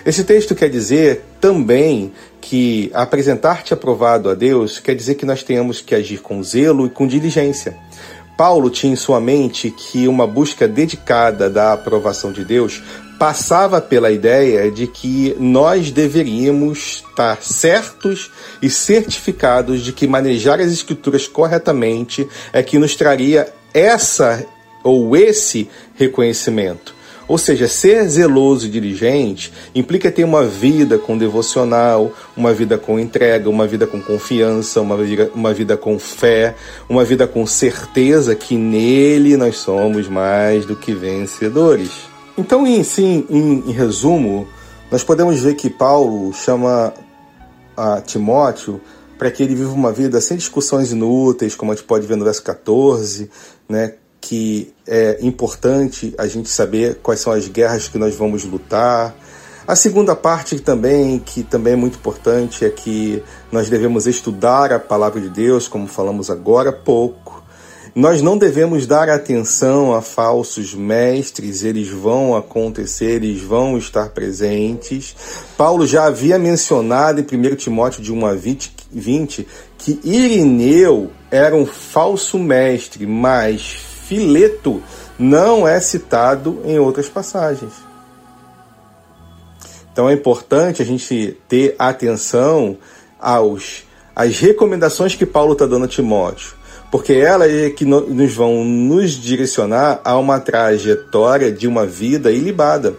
Esse 0.07 0.23
texto 0.23 0.55
quer 0.55 0.71
dizer 0.71 1.25
também 1.41 2.13
que 2.41 2.89
apresentar-te 2.95 3.75
aprovado 3.75 4.31
a 4.31 4.35
Deus 4.35 4.79
quer 4.79 4.95
dizer 4.95 5.17
que 5.17 5.27
nós 5.27 5.43
tenhamos 5.43 5.81
que 5.81 5.93
agir 5.93 6.19
com 6.19 6.41
zelo 6.41 6.87
e 6.87 6.91
com 6.91 7.05
diligência. 7.05 7.77
Paulo 8.43 8.71
tinha 8.71 8.93
em 8.93 8.97
sua 8.97 9.21
mente 9.21 9.71
que 9.71 10.09
uma 10.09 10.27
busca 10.27 10.67
dedicada 10.67 11.49
da 11.49 11.75
aprovação 11.75 12.33
de 12.33 12.45
Deus 12.45 12.83
passava 13.17 13.81
pela 13.81 14.11
ideia 14.11 14.69
de 14.69 14.89
que 14.89 15.37
nós 15.39 15.93
deveríamos 15.93 17.05
estar 17.09 17.41
certos 17.41 18.33
e 18.61 18.69
certificados 18.69 19.81
de 19.81 19.93
que 19.93 20.09
manejar 20.09 20.59
as 20.59 20.73
escrituras 20.73 21.29
corretamente 21.29 22.29
é 22.53 22.65
que 22.65 22.81
nos 22.81 22.97
traria 22.97 23.47
essa 23.73 24.45
ou 24.83 25.17
esse 25.17 25.71
reconhecimento. 25.95 26.97
Ou 27.29 27.39
seja, 27.39 27.69
ser 27.69 28.07
zeloso 28.09 28.67
e 28.67 28.71
diligente 28.71 29.53
implica 29.75 30.11
ter 30.11 30.25
uma 30.25 30.45
vida 30.45 30.99
com 30.99 31.17
devocional, 31.17 32.13
uma 32.37 32.53
vida 32.53 32.77
com 32.77 32.99
entrega, 32.99 33.49
uma 33.49 33.67
vida 33.67 33.87
com 33.87 34.01
confiança, 34.01 34.81
uma 34.81 34.97
vida, 34.97 35.31
uma 35.35 35.55
vida 35.55 35.77
com 35.77 35.99
fé, 35.99 36.55
uma 36.89 37.05
vida 37.05 37.27
com 37.27 37.47
certeza 37.47 38.35
que 38.35 38.57
nele 38.57 39.37
nós 39.37 39.57
somos 39.57 40.09
mais 40.09 40.67
do 40.67 40.77
que 40.77 40.93
vencedores. 40.93 41.91
Então, 42.37 42.67
em, 42.67 42.83
sim, 42.83 43.27
em, 43.31 43.65
em 43.69 43.73
resumo, 43.73 44.49
nós 44.91 45.05
podemos 45.05 45.41
ver 45.41 45.55
que 45.55 45.71
Paulo 45.71 46.33
chama 46.33 46.93
a 47.77 48.01
Timóteo 48.01 48.81
para 49.19 49.31
que 49.31 49.43
ele 49.43 49.55
viva 49.55 49.73
uma 49.73 49.93
vida 49.93 50.21
sem 50.21 50.37
discussões 50.37 50.91
inúteis, 50.91 51.55
como 51.55 51.73
a 51.73 51.75
gente 51.75 51.85
pode 51.85 52.07
ver 52.07 52.17
no 52.17 52.25
verso 52.25 52.43
14, 52.43 53.31
né, 53.69 53.95
que 54.23 54.73
é 54.87 55.19
importante 55.21 56.15
a 56.17 56.27
gente 56.29 56.49
saber 56.49 57.01
quais 57.03 57.21
são 57.21 57.33
as 57.33 57.49
guerras 57.49 57.89
que 57.89 57.99
nós 57.99 58.15
vamos 58.15 58.45
lutar. 58.45 59.15
A 59.67 59.75
segunda 59.75 60.15
parte 60.15 60.61
também, 60.61 61.19
que 61.19 61.43
também 61.43 61.73
é 61.73 61.77
muito 61.77 61.99
importante, 61.99 62.65
é 62.65 62.71
que 62.71 63.23
nós 63.51 63.69
devemos 63.69 64.07
estudar 64.07 64.73
a 64.73 64.79
palavra 64.79 65.21
de 65.21 65.29
Deus, 65.29 65.67
como 65.67 65.87
falamos 65.89 66.31
agora 66.31 66.71
há 66.71 66.73
pouco, 66.73 67.43
nós 67.95 68.23
não 68.23 68.39
devemos 68.39 68.87
dar 68.87 69.11
atenção 69.11 69.95
a 69.95 70.01
falsos 70.01 70.75
mestres, 70.75 71.63
eles 71.63 71.89
vão 71.89 72.35
acontecer, 72.35 73.23
eles 73.23 73.43
vão 73.43 73.77
estar 73.77 74.09
presentes. 74.11 75.15
Paulo 75.59 75.87
já 75.87 76.07
havia 76.07 76.39
mencionado 76.39 77.21
em 77.21 77.25
1 77.25 77.57
Timóteo 77.57 78.03
de 78.03 78.11
1 78.11 78.27
a 78.27 78.35
20, 78.35 78.75
20 78.91 79.47
que 79.77 80.01
Irineu 80.05 81.11
era 81.31 81.55
um 81.55 81.67
falso 81.67 82.39
mestre, 82.39 83.07
mas 83.07 83.92
Fileto 84.13 84.83
não 85.19 85.67
é 85.67 85.81
citado 85.81 86.61
em 86.67 86.79
outras 86.79 87.09
passagens. 87.09 87.73
Então 89.91 90.07
é 90.07 90.13
importante 90.13 90.83
a 90.83 90.85
gente 90.85 91.39
ter 91.49 91.75
atenção 91.79 92.77
aos 93.19 93.85
às 94.15 94.39
recomendações 94.39 95.15
que 95.15 95.25
Paulo 95.25 95.55
está 95.55 95.65
dando 95.65 95.87
a 95.87 95.89
Timóteo 95.89 96.61
porque 96.91 97.15
elas 97.15 97.51
é 97.51 97.71
que 97.71 97.87
nos 97.87 98.35
vão 98.35 98.63
nos 98.63 99.13
direcionar 99.13 100.03
a 100.05 100.19
uma 100.19 100.39
trajetória 100.39 101.51
de 101.51 101.67
uma 101.67 101.87
vida 101.87 102.31
ilibada, 102.31 102.95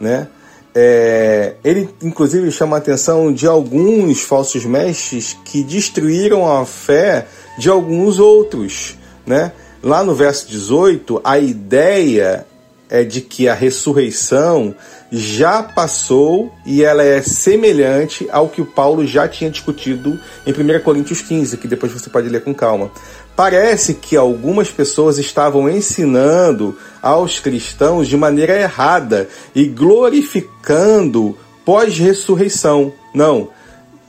né? 0.00 0.28
É, 0.74 1.56
ele 1.62 1.86
inclusive 2.02 2.50
chama 2.50 2.76
a 2.76 2.78
atenção 2.78 3.30
de 3.30 3.46
alguns 3.46 4.22
falsos 4.22 4.64
mestres 4.64 5.36
que 5.44 5.62
destruíram 5.62 6.50
a 6.50 6.64
fé 6.64 7.26
de 7.58 7.68
alguns 7.68 8.18
outros, 8.18 8.96
né? 9.26 9.52
Lá 9.82 10.02
no 10.02 10.14
verso 10.14 10.48
18, 10.48 11.20
a 11.22 11.38
ideia 11.38 12.46
é 12.88 13.04
de 13.04 13.20
que 13.20 13.48
a 13.48 13.54
ressurreição 13.54 14.74
já 15.10 15.62
passou 15.62 16.52
e 16.64 16.82
ela 16.82 17.02
é 17.02 17.22
semelhante 17.22 18.28
ao 18.30 18.48
que 18.48 18.60
o 18.60 18.66
Paulo 18.66 19.06
já 19.06 19.28
tinha 19.28 19.50
discutido 19.50 20.18
em 20.46 20.52
1 20.52 20.82
Coríntios 20.82 21.22
15, 21.22 21.56
que 21.56 21.68
depois 21.68 21.92
você 21.92 22.10
pode 22.10 22.28
ler 22.28 22.42
com 22.42 22.54
calma. 22.54 22.90
parece 23.34 23.94
que 23.94 24.16
algumas 24.16 24.70
pessoas 24.70 25.18
estavam 25.18 25.68
ensinando 25.68 26.76
aos 27.02 27.38
cristãos 27.38 28.08
de 28.08 28.16
maneira 28.16 28.58
errada 28.58 29.28
e 29.54 29.66
glorificando 29.66 31.36
pós-ressurreição. 31.64 32.92
Não. 33.14 33.50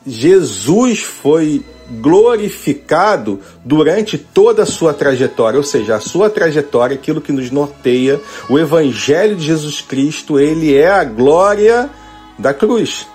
Jesus 0.06 1.02
foi 1.02 1.66
glorificado 1.90 3.40
durante 3.64 4.18
toda 4.18 4.64
a 4.64 4.66
sua 4.66 4.94
trajetória, 4.94 5.58
ou 5.58 5.64
seja, 5.64 5.96
a 5.96 6.00
sua 6.00 6.30
trajetória, 6.30 6.96
aquilo 6.96 7.22
que 7.22 7.32
nos 7.32 7.50
norteia, 7.50 8.20
o 8.50 8.60
evangelho 8.60 9.36
de 9.36 9.46
Jesus 9.46 9.82
Cristo, 9.82 10.40
ele 10.40 10.76
é 10.76 10.90
a 10.90 11.04
glória 11.04 11.90
da 12.38 12.54
cruz. 12.54 13.08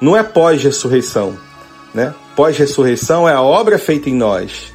Não 0.00 0.16
é 0.16 0.22
pós-ressurreição, 0.22 1.36
né? 1.92 2.14
Pós-ressurreição 2.34 3.28
é 3.28 3.32
a 3.32 3.42
obra 3.42 3.78
feita 3.78 4.08
em 4.08 4.14
nós. 4.14 4.72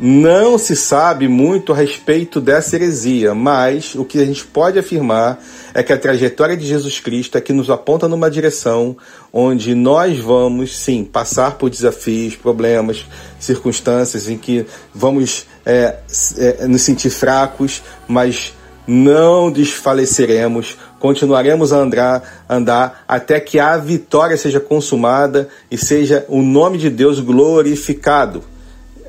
Não 0.00 0.56
se 0.58 0.76
sabe 0.76 1.26
muito 1.26 1.72
a 1.72 1.76
respeito 1.76 2.40
dessa 2.40 2.76
heresia, 2.76 3.34
mas 3.34 3.96
o 3.96 4.04
que 4.04 4.20
a 4.20 4.24
gente 4.24 4.44
pode 4.46 4.78
afirmar 4.78 5.42
é 5.74 5.82
que 5.82 5.92
a 5.92 5.98
trajetória 5.98 6.56
de 6.56 6.64
Jesus 6.64 7.00
Cristo 7.00 7.36
é 7.36 7.40
que 7.40 7.52
nos 7.52 7.68
aponta 7.68 8.06
numa 8.06 8.30
direção 8.30 8.96
onde 9.32 9.74
nós 9.74 10.16
vamos, 10.20 10.78
sim, 10.78 11.02
passar 11.02 11.58
por 11.58 11.68
desafios, 11.68 12.36
problemas, 12.36 13.06
circunstâncias 13.40 14.28
em 14.28 14.38
que 14.38 14.64
vamos 14.94 15.48
é, 15.66 15.96
é, 16.36 16.66
nos 16.68 16.82
sentir 16.82 17.10
fracos, 17.10 17.82
mas 18.06 18.54
não 18.86 19.50
desfaleceremos, 19.50 20.78
continuaremos 21.00 21.72
a 21.72 21.76
andar, 21.76 22.44
andar 22.48 23.04
até 23.08 23.40
que 23.40 23.58
a 23.58 23.76
vitória 23.76 24.36
seja 24.36 24.60
consumada 24.60 25.48
e 25.68 25.76
seja 25.76 26.24
o 26.28 26.40
nome 26.40 26.78
de 26.78 26.88
Deus 26.88 27.18
glorificado 27.18 28.44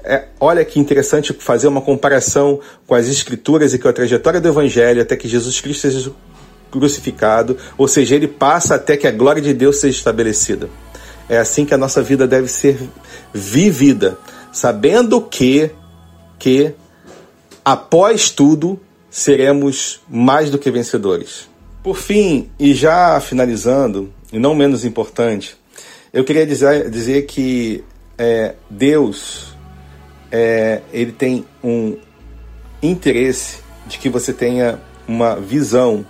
é, 0.04 0.26
olha 0.40 0.64
que 0.64 0.80
interessante 0.80 1.34
fazer 1.34 1.68
uma 1.68 1.82
comparação 1.82 2.60
com 2.88 2.96
as 2.96 3.08
escrituras 3.08 3.74
e 3.74 3.80
com 3.80 3.88
a 3.88 3.94
trajetória 3.94 4.40
do 4.40 4.48
evangelho 4.48 5.02
até 5.02 5.16
que 5.16 5.28
Jesus 5.28 5.60
Cristo 5.60 5.82
seja 5.82 6.12
crucificado, 6.72 7.58
ou 7.78 7.88
seja, 7.88 8.16
ele 8.16 8.28
passa 8.28 8.76
até 8.76 8.96
que 8.96 9.08
a 9.08 9.12
glória 9.12 9.42
de 9.42 9.54
Deus 9.54 9.80
seja 9.80 9.98
estabelecida. 9.98 10.70
É 11.28 11.38
assim 11.38 11.66
que 11.66 11.74
a 11.74 11.78
nossa 11.78 12.02
vida 12.02 12.28
deve 12.28 12.48
ser 12.48 12.80
vivida, 13.34 14.18
sabendo 14.52 15.22
que 15.22 15.72
que 16.38 16.72
após 17.66 18.30
tudo 18.30 18.80
seremos 19.10 20.00
mais 20.08 20.50
do 20.50 20.58
que 20.58 20.72
vencedores. 20.72 21.50
Por 21.84 21.98
fim, 21.98 22.50
e 22.58 22.74
já 22.74 23.20
finalizando, 23.20 24.12
e 24.32 24.40
não 24.40 24.56
menos 24.56 24.86
importante, 24.86 25.58
eu 26.14 26.24
queria 26.24 26.46
dizer, 26.46 26.90
dizer 26.90 27.26
que 27.26 27.84
é, 28.18 28.56
Deus 28.70 29.49
é, 30.32 30.82
ele 30.92 31.12
tem 31.12 31.46
um 31.64 31.98
interesse 32.82 33.60
de 33.88 33.98
que 33.98 34.10
você 34.10 34.32
tenha 34.32 34.80
uma 35.08 35.36
visão 35.36 36.06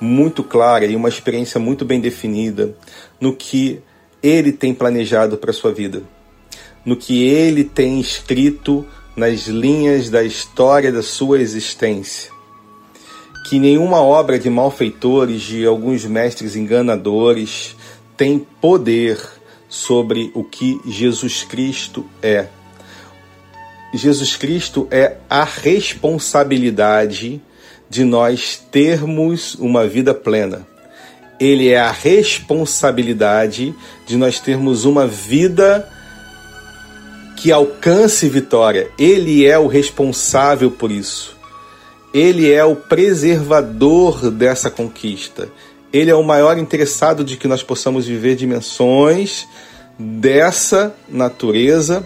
muito 0.00 0.42
clara 0.44 0.84
e 0.86 0.96
uma 0.96 1.08
experiência 1.08 1.58
muito 1.58 1.84
bem 1.84 2.00
definida 2.00 2.76
no 3.20 3.34
que 3.34 3.80
ele 4.22 4.52
tem 4.52 4.72
planejado 4.72 5.36
para 5.36 5.52
sua 5.52 5.72
vida, 5.72 6.02
no 6.84 6.96
que 6.96 7.24
ele 7.24 7.64
tem 7.64 8.00
escrito 8.00 8.86
nas 9.16 9.46
linhas 9.46 10.10
da 10.10 10.22
história 10.22 10.92
da 10.92 11.02
sua 11.02 11.40
existência. 11.40 12.32
Que 13.48 13.58
nenhuma 13.58 14.00
obra 14.00 14.38
de 14.38 14.48
malfeitores, 14.48 15.42
de 15.42 15.66
alguns 15.66 16.04
mestres 16.04 16.56
enganadores, 16.56 17.76
tem 18.16 18.38
poder 18.60 19.20
sobre 19.68 20.30
o 20.34 20.42
que 20.42 20.80
Jesus 20.86 21.42
Cristo 21.42 22.06
é 22.22 22.48
Jesus 23.96 24.34
Cristo 24.34 24.88
é 24.90 25.16
a 25.30 25.44
responsabilidade 25.44 27.40
de 27.88 28.02
nós 28.02 28.60
termos 28.70 29.54
uma 29.54 29.86
vida 29.86 30.12
plena. 30.12 30.66
Ele 31.38 31.68
é 31.68 31.78
a 31.78 31.92
responsabilidade 31.92 33.74
de 34.06 34.16
nós 34.16 34.40
termos 34.40 34.84
uma 34.84 35.06
vida 35.06 35.88
que 37.36 37.52
alcance 37.52 38.28
vitória. 38.28 38.90
Ele 38.98 39.46
é 39.46 39.58
o 39.58 39.66
responsável 39.66 40.70
por 40.70 40.90
isso. 40.90 41.36
Ele 42.12 42.52
é 42.52 42.64
o 42.64 42.74
preservador 42.74 44.30
dessa 44.30 44.70
conquista. 44.70 45.48
Ele 45.92 46.10
é 46.10 46.14
o 46.14 46.24
maior 46.24 46.58
interessado 46.58 47.22
de 47.22 47.36
que 47.36 47.46
nós 47.46 47.62
possamos 47.62 48.06
viver 48.06 48.34
dimensões 48.34 49.46
dessa 49.98 50.94
natureza 51.08 52.04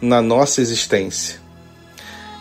na 0.00 0.22
nossa 0.22 0.60
existência. 0.60 1.40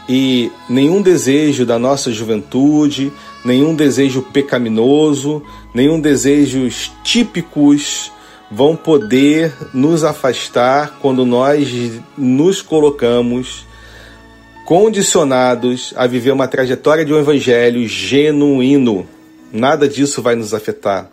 E 0.07 0.51
nenhum 0.67 1.01
desejo 1.01 1.65
da 1.65 1.77
nossa 1.77 2.11
juventude, 2.11 3.13
nenhum 3.45 3.75
desejo 3.75 4.23
pecaminoso, 4.23 5.43
nenhum 5.73 5.99
desejos 5.99 6.91
típicos 7.03 8.11
vão 8.49 8.75
poder 8.75 9.53
nos 9.73 10.03
afastar 10.03 10.97
quando 10.99 11.25
nós 11.25 11.69
nos 12.17 12.61
colocamos 12.61 13.67
condicionados 14.65 15.93
a 15.95 16.07
viver 16.07 16.31
uma 16.31 16.47
trajetória 16.47 17.05
de 17.05 17.13
um 17.13 17.19
evangelho 17.19 17.87
genuíno. 17.87 19.07
Nada 19.51 19.87
disso 19.87 20.21
vai 20.21 20.35
nos 20.35 20.53
afetar. 20.53 21.09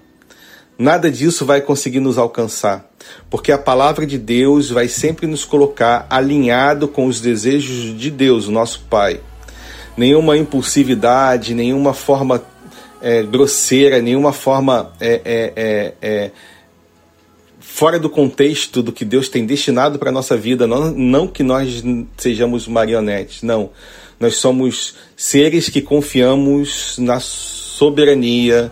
Nada 0.79 1.11
disso 1.11 1.47
vai 1.47 1.63
conseguir 1.63 2.01
nos 2.01 2.19
alcançar, 2.19 2.91
porque 3.31 3.51
a 3.51 3.57
palavra 3.57 4.07
de 4.07 4.19
Deus 4.19 4.69
vai 4.69 4.89
sempre 4.89 5.27
nos 5.27 5.43
colocar 5.43 6.07
alinhado 6.11 6.87
com 6.87 7.07
os 7.07 7.19
desejos 7.19 7.99
de 7.99 8.11
Deus, 8.11 8.47
nosso 8.49 8.85
Pai. 8.91 9.21
Nenhuma 9.97 10.37
impulsividade, 10.37 11.55
nenhuma 11.55 11.95
forma 11.95 12.45
é, 13.01 13.23
grosseira, 13.23 14.03
nenhuma 14.03 14.35
forma 14.35 14.93
é, 15.01 15.23
é, 15.25 15.53
é, 15.57 15.95
é 16.03 16.31
fora 17.59 17.99
do 17.99 18.11
contexto 18.11 18.83
do 18.83 18.93
que 18.93 19.05
Deus 19.05 19.31
tem 19.31 19.47
destinado 19.47 19.99
para 19.99 20.11
a 20.11 20.13
nossa 20.13 20.37
vida. 20.37 20.67
Não, 20.67 20.91
não 20.91 21.27
que 21.27 21.43
nós 21.43 21.83
sejamos 22.19 22.69
marionetes, 22.69 23.43
não. 23.43 23.71
Nós 24.21 24.37
somos 24.37 24.95
seres 25.17 25.71
que 25.71 25.81
confiamos 25.81 26.97
na 26.99 27.19
soberania, 27.19 28.71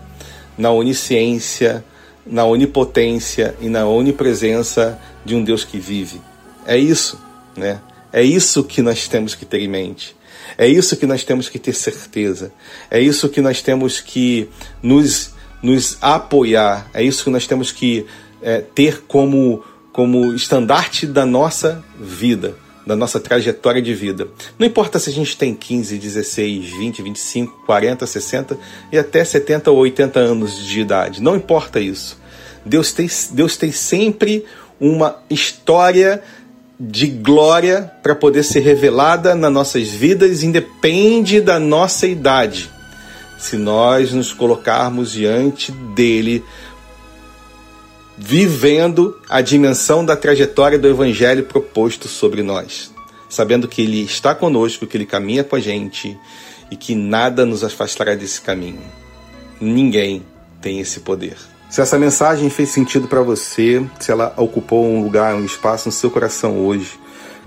na 0.56 0.70
onisciência, 0.70 1.82
na 2.26 2.44
onipotência 2.44 3.54
e 3.60 3.68
na 3.68 3.87
onipresença 3.87 4.98
de 5.24 5.34
um 5.34 5.42
Deus 5.42 5.64
que 5.64 5.78
vive. 5.78 6.20
É 6.66 6.76
isso, 6.76 7.20
né? 7.56 7.80
É 8.12 8.22
isso 8.22 8.64
que 8.64 8.80
nós 8.80 9.08
temos 9.08 9.34
que 9.34 9.44
ter 9.44 9.60
em 9.60 9.68
mente. 9.68 10.16
É 10.56 10.66
isso 10.66 10.96
que 10.96 11.06
nós 11.06 11.24
temos 11.24 11.48
que 11.48 11.58
ter 11.58 11.74
certeza. 11.74 12.52
É 12.90 13.00
isso 13.00 13.28
que 13.28 13.40
nós 13.40 13.60
temos 13.60 14.00
que 14.00 14.48
nos, 14.82 15.34
nos 15.62 15.98
apoiar. 16.00 16.88
É 16.94 17.02
isso 17.02 17.24
que 17.24 17.30
nós 17.30 17.46
temos 17.46 17.72
que 17.72 18.06
é, 18.40 18.60
ter 18.60 19.02
como, 19.08 19.64
como 19.92 20.32
estandarte 20.32 21.06
da 21.06 21.26
nossa 21.26 21.84
vida 21.98 22.63
da 22.87 22.94
nossa 22.94 23.18
trajetória 23.18 23.81
de 23.81 23.94
vida. 23.94 24.29
Não 24.59 24.66
importa 24.66 24.99
se 24.99 25.11
a 25.11 25.12
gente 25.12 25.37
tem 25.37 25.55
15, 25.55 25.99
16, 25.99 26.64
20, 26.66 27.03
25, 27.03 27.62
40, 27.64 28.07
60 28.07 28.59
e 28.92 28.99
até 28.99 29.25
70 29.25 29.70
ou 29.70 29.79
80 29.79 30.20
anos 30.20 30.64
de 30.64 30.81
idade. 30.81 31.23
Não 31.23 31.37
importa 31.37 31.81
isso. 31.81 32.18
Deus 32.64 32.92
tem, 32.92 33.09
Deus 33.33 33.57
tem 33.57 33.73
sempre 33.73 34.44
uma 34.81 35.16
história 35.31 36.23
de 36.79 37.07
glória 37.07 37.90
para 38.03 38.14
poder 38.14 38.42
ser 38.42 38.61
revelada 38.61 39.35
nas 39.35 39.53
nossas 39.53 39.88
vidas, 39.88 40.42
independe 40.42 41.40
da 41.40 41.59
nossa 41.59 42.07
idade. 42.07 42.70
Se 43.38 43.57
nós 43.57 44.12
nos 44.12 44.33
colocarmos 44.33 45.12
diante 45.12 45.70
dele 45.73 46.42
vivendo 48.16 49.18
a 49.29 49.40
dimensão 49.40 50.05
da 50.05 50.16
trajetória 50.16 50.79
do 50.79 50.88
Evangelho 50.88 51.44
proposto 51.44 52.09
sobre 52.09 52.42
nós, 52.42 52.92
sabendo 53.29 53.68
que 53.68 53.83
Ele 53.83 54.03
está 54.03 54.35
conosco, 54.35 54.87
que 54.87 54.96
Ele 54.96 55.07
caminha 55.07 55.44
com 55.44 55.57
a 55.57 55.61
gente 55.61 56.16
e 56.70 56.77
que 56.77 56.94
nada 56.94 57.44
nos 57.44 57.64
afastará 57.64 58.14
desse 58.14 58.40
caminho. 58.40 58.83
Ninguém 59.61 60.22
tem 60.61 60.81
esse 60.81 61.00
poder. 61.00 61.37
Se 61.68 61.81
essa 61.81 61.98
mensagem 61.98 62.48
fez 62.50 62.68
sentido 62.68 63.09
para 63.09 63.20
você, 63.20 63.85
se 63.98 64.12
ela 64.12 64.33
ocupou 64.37 64.87
um 64.87 65.03
lugar, 65.03 65.35
um 65.35 65.44
espaço 65.44 65.88
no 65.88 65.92
seu 65.92 66.11
coração 66.11 66.59
hoje, 66.64 66.92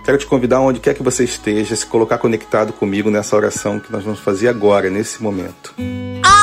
quero 0.04 0.18
te 0.18 0.26
convidar, 0.26 0.60
onde 0.60 0.80
quer 0.80 0.94
que 0.94 1.04
você 1.04 1.24
esteja, 1.24 1.76
se 1.76 1.86
colocar 1.86 2.18
conectado 2.18 2.74
comigo 2.74 3.10
nessa 3.10 3.36
oração 3.36 3.80
que 3.80 3.92
nós 3.92 4.04
vamos 4.04 4.20
fazer 4.20 4.50
agora, 4.50 4.90
nesse 4.90 5.24
momento. 5.24 5.74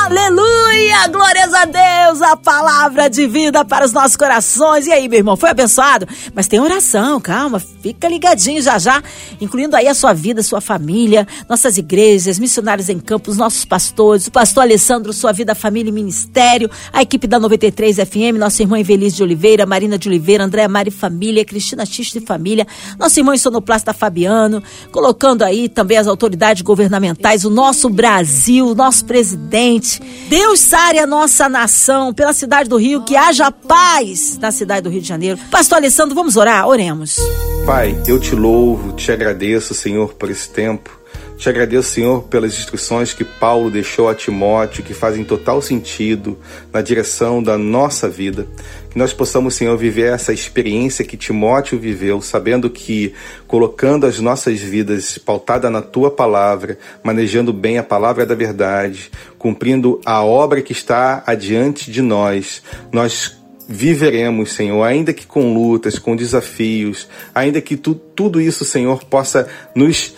Aleluia! 0.05 1.07
Glórias 1.07 1.51
a 1.51 1.65
Deus! 1.65 2.21
A 2.21 2.37
palavra 2.37 3.09
de 3.09 3.25
vida 3.25 3.65
para 3.65 3.83
os 3.83 3.91
nossos 3.91 4.15
corações. 4.15 4.85
E 4.85 4.91
aí, 4.91 5.09
meu 5.09 5.17
irmão, 5.17 5.35
foi 5.35 5.49
abençoado? 5.49 6.07
Mas 6.31 6.47
tem 6.47 6.59
oração, 6.59 7.19
calma, 7.19 7.59
fica 7.59 8.07
ligadinho 8.07 8.61
já 8.61 8.77
já, 8.77 9.01
incluindo 9.41 9.75
aí 9.75 9.87
a 9.87 9.95
sua 9.95 10.13
vida, 10.13 10.43
sua 10.43 10.61
família, 10.61 11.27
nossas 11.49 11.79
igrejas, 11.79 12.37
missionários 12.37 12.87
em 12.87 12.99
campo, 12.99 13.31
os 13.31 13.37
nossos 13.37 13.65
pastores, 13.65 14.27
o 14.27 14.31
pastor 14.31 14.61
Alessandro, 14.61 15.11
sua 15.11 15.31
vida, 15.31 15.55
família 15.55 15.89
e 15.89 15.93
ministério, 15.93 16.69
a 16.93 17.01
equipe 17.01 17.25
da 17.25 17.39
93 17.39 17.95
FM, 17.97 18.37
nossa 18.37 18.61
irmã 18.61 18.79
Evelise 18.79 19.15
de 19.15 19.23
Oliveira, 19.23 19.65
Marina 19.65 19.97
de 19.97 20.07
Oliveira, 20.07 20.43
Andréa 20.43 20.67
Mari 20.67 20.91
Família, 20.91 21.43
Cristina 21.43 21.83
Xista 21.83 22.19
e 22.19 22.21
Família, 22.21 22.67
nosso 22.99 23.19
irmão 23.19 23.35
Sonoplasta 23.35 23.91
Fabiano, 23.91 24.61
colocando 24.91 25.41
aí 25.41 25.67
também 25.67 25.97
as 25.97 26.05
autoridades 26.05 26.61
governamentais, 26.61 27.43
o 27.43 27.49
nosso 27.49 27.89
Brasil, 27.89 28.67
o 28.67 28.75
nosso 28.75 29.03
presidente. 29.03 29.94
Deus 30.27 30.59
sare 30.59 30.99
a 30.99 31.07
nossa 31.07 31.47
nação 31.49 32.13
pela 32.13 32.33
cidade 32.33 32.69
do 32.69 32.77
Rio, 32.77 33.03
que 33.03 33.15
haja 33.15 33.51
paz 33.51 34.37
na 34.37 34.51
cidade 34.51 34.81
do 34.81 34.89
Rio 34.89 35.01
de 35.01 35.07
Janeiro. 35.07 35.39
Pastor 35.51 35.77
Alessandro, 35.77 36.15
vamos 36.15 36.35
orar? 36.37 36.67
Oremos. 36.67 37.17
Pai, 37.65 37.99
eu 38.07 38.19
te 38.19 38.35
louvo, 38.35 38.93
te 38.93 39.11
agradeço, 39.11 39.73
Senhor, 39.73 40.13
por 40.13 40.29
esse 40.29 40.49
tempo. 40.49 41.05
Te 41.37 41.49
agradeço, 41.49 41.89
Senhor, 41.89 42.23
pelas 42.23 42.57
instruções 42.57 43.13
que 43.13 43.25
Paulo 43.25 43.69
deixou 43.69 44.07
a 44.07 44.15
Timóteo, 44.15 44.83
que 44.83 44.93
fazem 44.93 45.23
total 45.23 45.61
sentido 45.61 46.37
na 46.71 46.81
direção 46.81 47.43
da 47.43 47.57
nossa 47.57 48.07
vida. 48.07 48.47
Que 48.95 48.99
nós 48.99 49.11
possamos, 49.11 49.55
Senhor, 49.55 49.77
viver 49.77 50.13
essa 50.13 50.31
experiência 50.31 51.03
que 51.03 51.17
Timóteo 51.17 51.77
viveu, 51.77 52.21
sabendo 52.21 52.69
que 52.69 53.13
colocando 53.45 54.05
as 54.05 54.21
nossas 54.21 54.61
vidas 54.61 55.17
pautada 55.17 55.69
na 55.69 55.81
tua 55.81 56.09
palavra, 56.09 56.79
manejando 57.03 57.51
bem 57.51 57.77
a 57.77 57.83
palavra 57.83 58.25
da 58.25 58.33
verdade, 58.33 59.11
cumprindo 59.37 59.99
a 60.05 60.23
obra 60.23 60.61
que 60.61 60.71
está 60.71 61.21
adiante 61.27 61.91
de 61.91 62.01
nós, 62.01 62.63
nós 62.89 63.35
viveremos, 63.67 64.53
Senhor, 64.53 64.81
ainda 64.81 65.11
que 65.11 65.27
com 65.27 65.53
lutas, 65.53 65.99
com 65.99 66.15
desafios, 66.15 67.09
ainda 67.33 67.59
que 67.59 67.75
tu, 67.75 67.95
tudo 67.95 68.39
isso, 68.39 68.63
Senhor, 68.63 69.03
possa 69.03 69.45
nos 69.75 70.15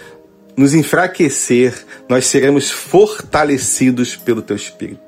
nos 0.56 0.74
enfraquecer, 0.74 1.74
nós 2.10 2.26
seremos 2.26 2.72
fortalecidos 2.72 4.16
pelo 4.16 4.42
Teu 4.42 4.56
Espírito. 4.56 5.07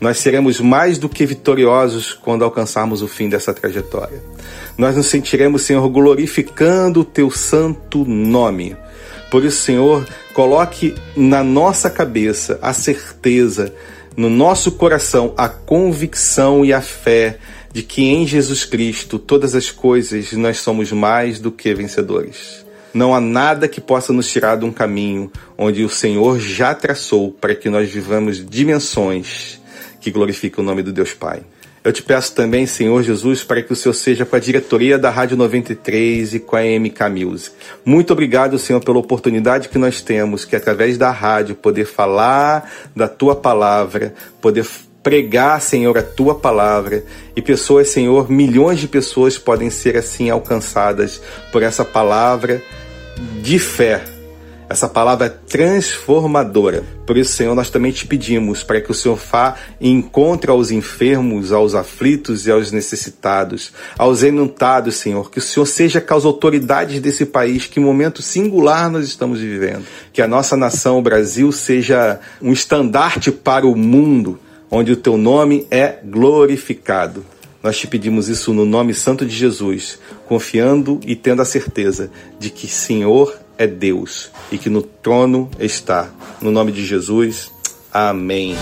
Nós 0.00 0.18
seremos 0.18 0.60
mais 0.60 0.98
do 0.98 1.08
que 1.08 1.24
vitoriosos 1.24 2.12
quando 2.12 2.44
alcançarmos 2.44 3.00
o 3.00 3.08
fim 3.08 3.28
dessa 3.28 3.54
trajetória. 3.54 4.22
Nós 4.76 4.94
nos 4.94 5.06
sentiremos, 5.06 5.62
Senhor, 5.62 5.88
glorificando 5.88 7.00
o 7.00 7.04
Teu 7.04 7.30
santo 7.30 8.04
nome. 8.04 8.76
Por 9.30 9.44
isso, 9.44 9.62
Senhor, 9.62 10.06
coloque 10.34 10.94
na 11.16 11.42
nossa 11.42 11.88
cabeça 11.88 12.58
a 12.60 12.72
certeza, 12.72 13.74
no 14.16 14.28
nosso 14.28 14.72
coração, 14.72 15.32
a 15.36 15.48
convicção 15.48 16.64
e 16.64 16.72
a 16.72 16.82
fé 16.82 17.38
de 17.72 17.82
que 17.82 18.04
em 18.04 18.26
Jesus 18.26 18.64
Cristo 18.64 19.18
todas 19.18 19.54
as 19.54 19.70
coisas 19.70 20.32
nós 20.32 20.58
somos 20.58 20.92
mais 20.92 21.40
do 21.40 21.50
que 21.50 21.74
vencedores. 21.74 22.64
Não 22.94 23.14
há 23.14 23.20
nada 23.20 23.68
que 23.68 23.80
possa 23.80 24.12
nos 24.12 24.28
tirar 24.28 24.56
de 24.56 24.64
um 24.64 24.72
caminho 24.72 25.30
onde 25.58 25.84
o 25.84 25.88
Senhor 25.88 26.38
já 26.40 26.74
traçou 26.74 27.30
para 27.32 27.54
que 27.54 27.68
nós 27.68 27.90
vivamos 27.90 28.42
dimensões 28.48 29.60
que 30.06 30.10
glorificam 30.12 30.62
o 30.62 30.66
nome 30.66 30.84
do 30.84 30.92
Deus 30.92 31.12
Pai. 31.12 31.40
Eu 31.82 31.92
te 31.92 32.00
peço 32.00 32.32
também, 32.32 32.64
Senhor 32.64 33.02
Jesus, 33.02 33.42
para 33.42 33.60
que 33.60 33.72
o 33.72 33.76
Senhor 33.76 33.92
seja 33.92 34.24
com 34.24 34.36
a 34.36 34.38
diretoria 34.38 34.96
da 34.96 35.10
Rádio 35.10 35.36
93 35.36 36.34
e 36.34 36.38
com 36.38 36.54
a 36.54 36.62
MK 36.62 37.08
Music. 37.10 37.56
Muito 37.84 38.12
obrigado, 38.12 38.56
Senhor, 38.56 38.80
pela 38.80 38.98
oportunidade 38.98 39.68
que 39.68 39.78
nós 39.78 40.00
temos, 40.00 40.44
que 40.44 40.54
através 40.54 40.96
da 40.96 41.10
rádio 41.10 41.56
poder 41.56 41.86
falar 41.86 42.70
da 42.94 43.08
tua 43.08 43.34
palavra, 43.34 44.14
poder 44.40 44.64
pregar, 45.02 45.60
Senhor, 45.60 45.98
a 45.98 46.02
tua 46.04 46.36
palavra. 46.36 47.04
E 47.34 47.42
pessoas, 47.42 47.88
Senhor, 47.88 48.30
milhões 48.30 48.78
de 48.78 48.86
pessoas 48.86 49.36
podem 49.36 49.70
ser 49.70 49.96
assim 49.96 50.30
alcançadas 50.30 51.20
por 51.50 51.64
essa 51.64 51.84
palavra 51.84 52.62
de 53.42 53.58
fé, 53.58 54.04
essa 54.68 54.88
palavra 54.88 55.30
transformadora. 55.30 56.84
Por 57.06 57.16
isso, 57.16 57.32
Senhor, 57.32 57.54
nós 57.54 57.70
também 57.70 57.92
te 57.92 58.06
pedimos 58.06 58.64
para 58.64 58.80
que 58.80 58.90
o 58.90 58.94
Senhor 58.94 59.16
vá 59.16 59.54
e 59.80 59.88
encontre 59.88 60.50
aos 60.50 60.70
enfermos, 60.70 61.52
aos 61.52 61.74
aflitos 61.74 62.46
e 62.46 62.50
aos 62.50 62.72
necessitados, 62.72 63.72
aos 63.96 64.22
enlutados, 64.22 64.96
Senhor. 64.96 65.30
Que 65.30 65.38
o 65.38 65.42
Senhor 65.42 65.66
seja 65.66 66.00
com 66.00 66.14
as 66.14 66.24
autoridades 66.24 67.00
desse 67.00 67.24
país, 67.24 67.66
que 67.66 67.78
momento 67.78 68.22
singular 68.22 68.90
nós 68.90 69.06
estamos 69.06 69.38
vivendo. 69.38 69.84
Que 70.12 70.20
a 70.20 70.28
nossa 70.28 70.56
nação, 70.56 70.98
o 70.98 71.02
Brasil, 71.02 71.52
seja 71.52 72.18
um 72.42 72.52
estandarte 72.52 73.30
para 73.30 73.66
o 73.66 73.76
mundo, 73.76 74.38
onde 74.68 74.92
o 74.92 74.96
teu 74.96 75.16
nome 75.16 75.66
é 75.70 75.98
glorificado. 76.04 77.24
Nós 77.62 77.78
te 77.78 77.86
pedimos 77.86 78.28
isso 78.28 78.52
no 78.52 78.64
nome 78.64 78.94
santo 78.94 79.24
de 79.24 79.34
Jesus, 79.34 79.98
confiando 80.28 81.00
e 81.04 81.16
tendo 81.16 81.42
a 81.42 81.44
certeza 81.44 82.10
de 82.38 82.50
que 82.50 82.68
Senhor 82.68 83.36
é 83.58 83.66
Deus 83.66 84.30
e 84.50 84.58
que 84.58 84.68
no 84.68 84.82
trono 84.82 85.50
está. 85.58 86.08
No 86.40 86.50
nome 86.50 86.72
de 86.72 86.84
Jesus, 86.84 87.50
amém. 87.92 88.56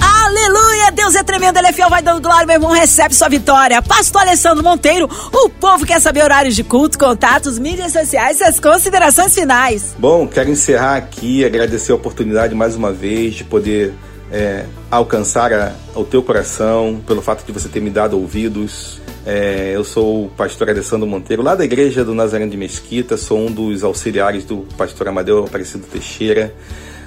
Aleluia! 0.00 0.90
Deus 0.92 1.14
é 1.14 1.22
tremendo, 1.22 1.58
ele 1.58 1.68
é 1.68 1.72
fiel, 1.72 1.90
vai 1.90 2.02
dando 2.02 2.20
glória, 2.20 2.46
meu 2.46 2.56
irmão, 2.56 2.70
recebe 2.70 3.14
sua 3.14 3.28
vitória. 3.28 3.80
Pastor 3.82 4.22
Alessandro 4.22 4.62
Monteiro, 4.62 5.08
o 5.32 5.48
povo 5.48 5.84
quer 5.84 6.00
saber 6.00 6.22
horários 6.22 6.54
de 6.54 6.62
culto, 6.62 6.98
contatos, 6.98 7.58
mídias 7.58 7.92
sociais 7.92 8.40
e 8.40 8.44
as 8.44 8.60
considerações 8.60 9.34
finais. 9.34 9.96
Bom, 9.98 10.26
quero 10.26 10.50
encerrar 10.50 10.96
aqui, 10.96 11.44
agradecer 11.44 11.92
a 11.92 11.94
oportunidade 11.94 12.54
mais 12.54 12.76
uma 12.76 12.92
vez 12.92 13.34
de 13.34 13.44
poder 13.44 13.94
é, 14.30 14.64
alcançar 14.90 15.52
a, 15.52 15.72
o 15.94 16.04
teu 16.04 16.22
coração, 16.22 17.00
pelo 17.06 17.22
fato 17.22 17.44
de 17.44 17.52
você 17.52 17.68
ter 17.68 17.80
me 17.80 17.90
dado 17.90 18.18
ouvidos. 18.18 19.00
É, 19.30 19.72
eu 19.74 19.84
sou 19.84 20.24
o 20.24 20.30
pastor 20.30 20.70
Alessandro 20.70 21.06
Monteiro, 21.06 21.42
lá 21.42 21.54
da 21.54 21.62
Igreja 21.62 22.02
do 22.02 22.14
Nazareno 22.14 22.50
de 22.50 22.56
Mesquita, 22.56 23.18
sou 23.18 23.38
um 23.38 23.52
dos 23.52 23.84
auxiliares 23.84 24.42
do 24.42 24.66
pastor 24.74 25.06
Amadeu 25.06 25.44
Aparecido 25.44 25.86
Teixeira. 25.86 26.54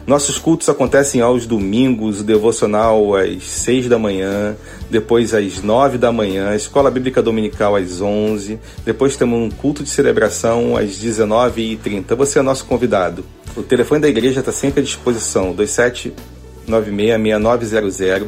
Nossos 0.05 0.38
cultos 0.38 0.69
acontecem 0.69 1.19
aos 1.19 1.47
domingos, 1.47 2.21
o 2.21 2.23
devocional 2.23 3.15
às 3.15 3.41
6 3.41 3.89
da 3.89 3.97
manhã, 3.97 4.55
depois 4.88 5.34
às 5.34 5.63
9 5.63 5.97
da 5.97 6.12
manhã, 6.12 6.49
a 6.49 6.55
escola 6.55 6.91
bíblica 6.91 7.23
dominical 7.23 7.75
às 7.75 7.99
11, 7.99 8.60
depois 8.86 9.17
temos 9.17 9.39
um 9.39 9.49
culto 9.49 9.81
de 9.81 9.89
celebração 9.89 10.77
às 10.77 10.91
19h30. 10.91 12.15
Você 12.15 12.38
é 12.38 12.43
nosso 12.43 12.65
convidado. 12.65 13.25
O 13.57 13.63
telefone 13.63 13.99
da 13.99 14.07
igreja 14.07 14.41
está 14.41 14.51
sempre 14.51 14.81
à 14.81 14.84
disposição, 14.84 15.55
27 15.55 16.13
27966900, 16.69 18.27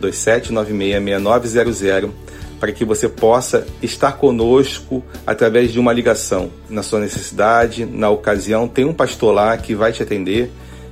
27966900, 0.00 2.10
para 2.58 2.72
que 2.72 2.84
você 2.84 3.08
possa 3.08 3.66
estar 3.82 4.12
conosco 4.12 5.02
através 5.26 5.72
de 5.72 5.78
uma 5.78 5.92
ligação 5.92 6.50
na 6.68 6.82
sua 6.82 7.00
necessidade, 7.00 7.84
na 7.84 8.10
ocasião. 8.10 8.66
Tem 8.66 8.84
um 8.84 8.94
pastor 8.94 9.34
lá 9.34 9.56
que 9.56 9.74
vai 9.74 9.92
te 9.92 10.02
atender 10.02 10.50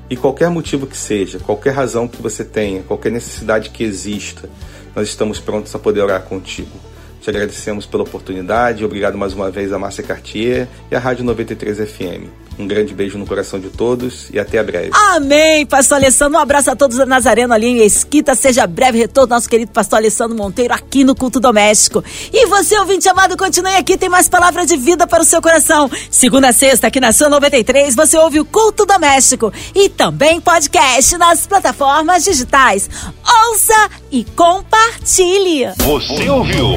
e 0.09 0.16
qualquer 0.16 0.50
motivo 0.50 0.87
que 0.87 0.96
seja, 0.96 1.38
qualquer 1.38 1.72
razão 1.72 2.07
que 2.07 2.20
você 2.20 2.44
tenha, 2.44 2.83
qualquer 2.83 3.11
necessidade 3.11 3.70
que 3.70 3.83
exista, 3.83 4.48
nós 4.94 5.09
estamos 5.09 5.40
prontos 5.40 5.74
a 5.74 5.79
poder 5.79 6.03
orar 6.03 6.22
contigo. 6.22 6.93
Te 7.24 7.30
agradecemos 7.30 7.87
pela 7.87 8.02
oportunidade. 8.02 8.84
Obrigado 8.84 9.16
mais 9.16 9.32
uma 9.32 9.50
vez 9.50 9.72
a 9.72 9.78
Márcia 9.78 10.04
Cartier 10.04 10.68
e 10.90 10.94
a 10.94 10.98
Rádio 10.98 11.24
93 11.24 11.78
FM. 11.78 12.28
Um 12.58 12.68
grande 12.68 12.94
beijo 12.94 13.16
no 13.16 13.26
coração 13.26 13.58
de 13.58 13.70
todos 13.70 14.28
e 14.30 14.38
até 14.38 14.58
a 14.58 14.62
breve. 14.62 14.90
Amém, 14.92 15.64
Pastor 15.64 15.96
Alessandro. 15.96 16.38
Um 16.38 16.42
abraço 16.42 16.70
a 16.70 16.76
todos 16.76 16.98
da 16.98 17.06
Nazareno 17.06 17.54
ali 17.54 17.66
em 17.66 17.78
Esquita. 17.82 18.34
Seja 18.34 18.66
breve 18.66 18.98
retorno 18.98 19.34
nosso 19.34 19.48
querido 19.48 19.72
Pastor 19.72 19.96
Alessandro 20.00 20.37
Monteiro 20.37 20.74
aqui 20.74 21.02
no 21.02 21.16
Culto 21.16 21.40
Doméstico. 21.40 22.04
E 22.30 22.46
você, 22.46 22.78
ouvinte 22.78 23.08
amado, 23.08 23.38
continue 23.38 23.74
aqui, 23.74 23.96
tem 23.96 24.10
mais 24.10 24.28
palavras 24.28 24.66
de 24.66 24.76
vida 24.76 25.06
para 25.06 25.22
o 25.22 25.24
seu 25.26 25.40
coração. 25.40 25.90
Segunda 26.10 26.50
a 26.50 26.52
sexta, 26.52 26.88
aqui 26.88 27.00
na 27.00 27.10
sua 27.10 27.30
93, 27.30 27.96
você 27.96 28.18
ouve 28.18 28.38
o 28.38 28.44
Culto 28.44 28.84
Doméstico 28.84 29.50
e 29.74 29.88
também 29.88 30.42
podcast 30.42 31.16
nas 31.16 31.46
plataformas 31.46 32.22
digitais. 32.22 32.88
Ouça 33.48 33.90
e 34.12 34.24
compartilhe. 34.24 35.70
Você 35.78 36.28
ouviu? 36.28 36.76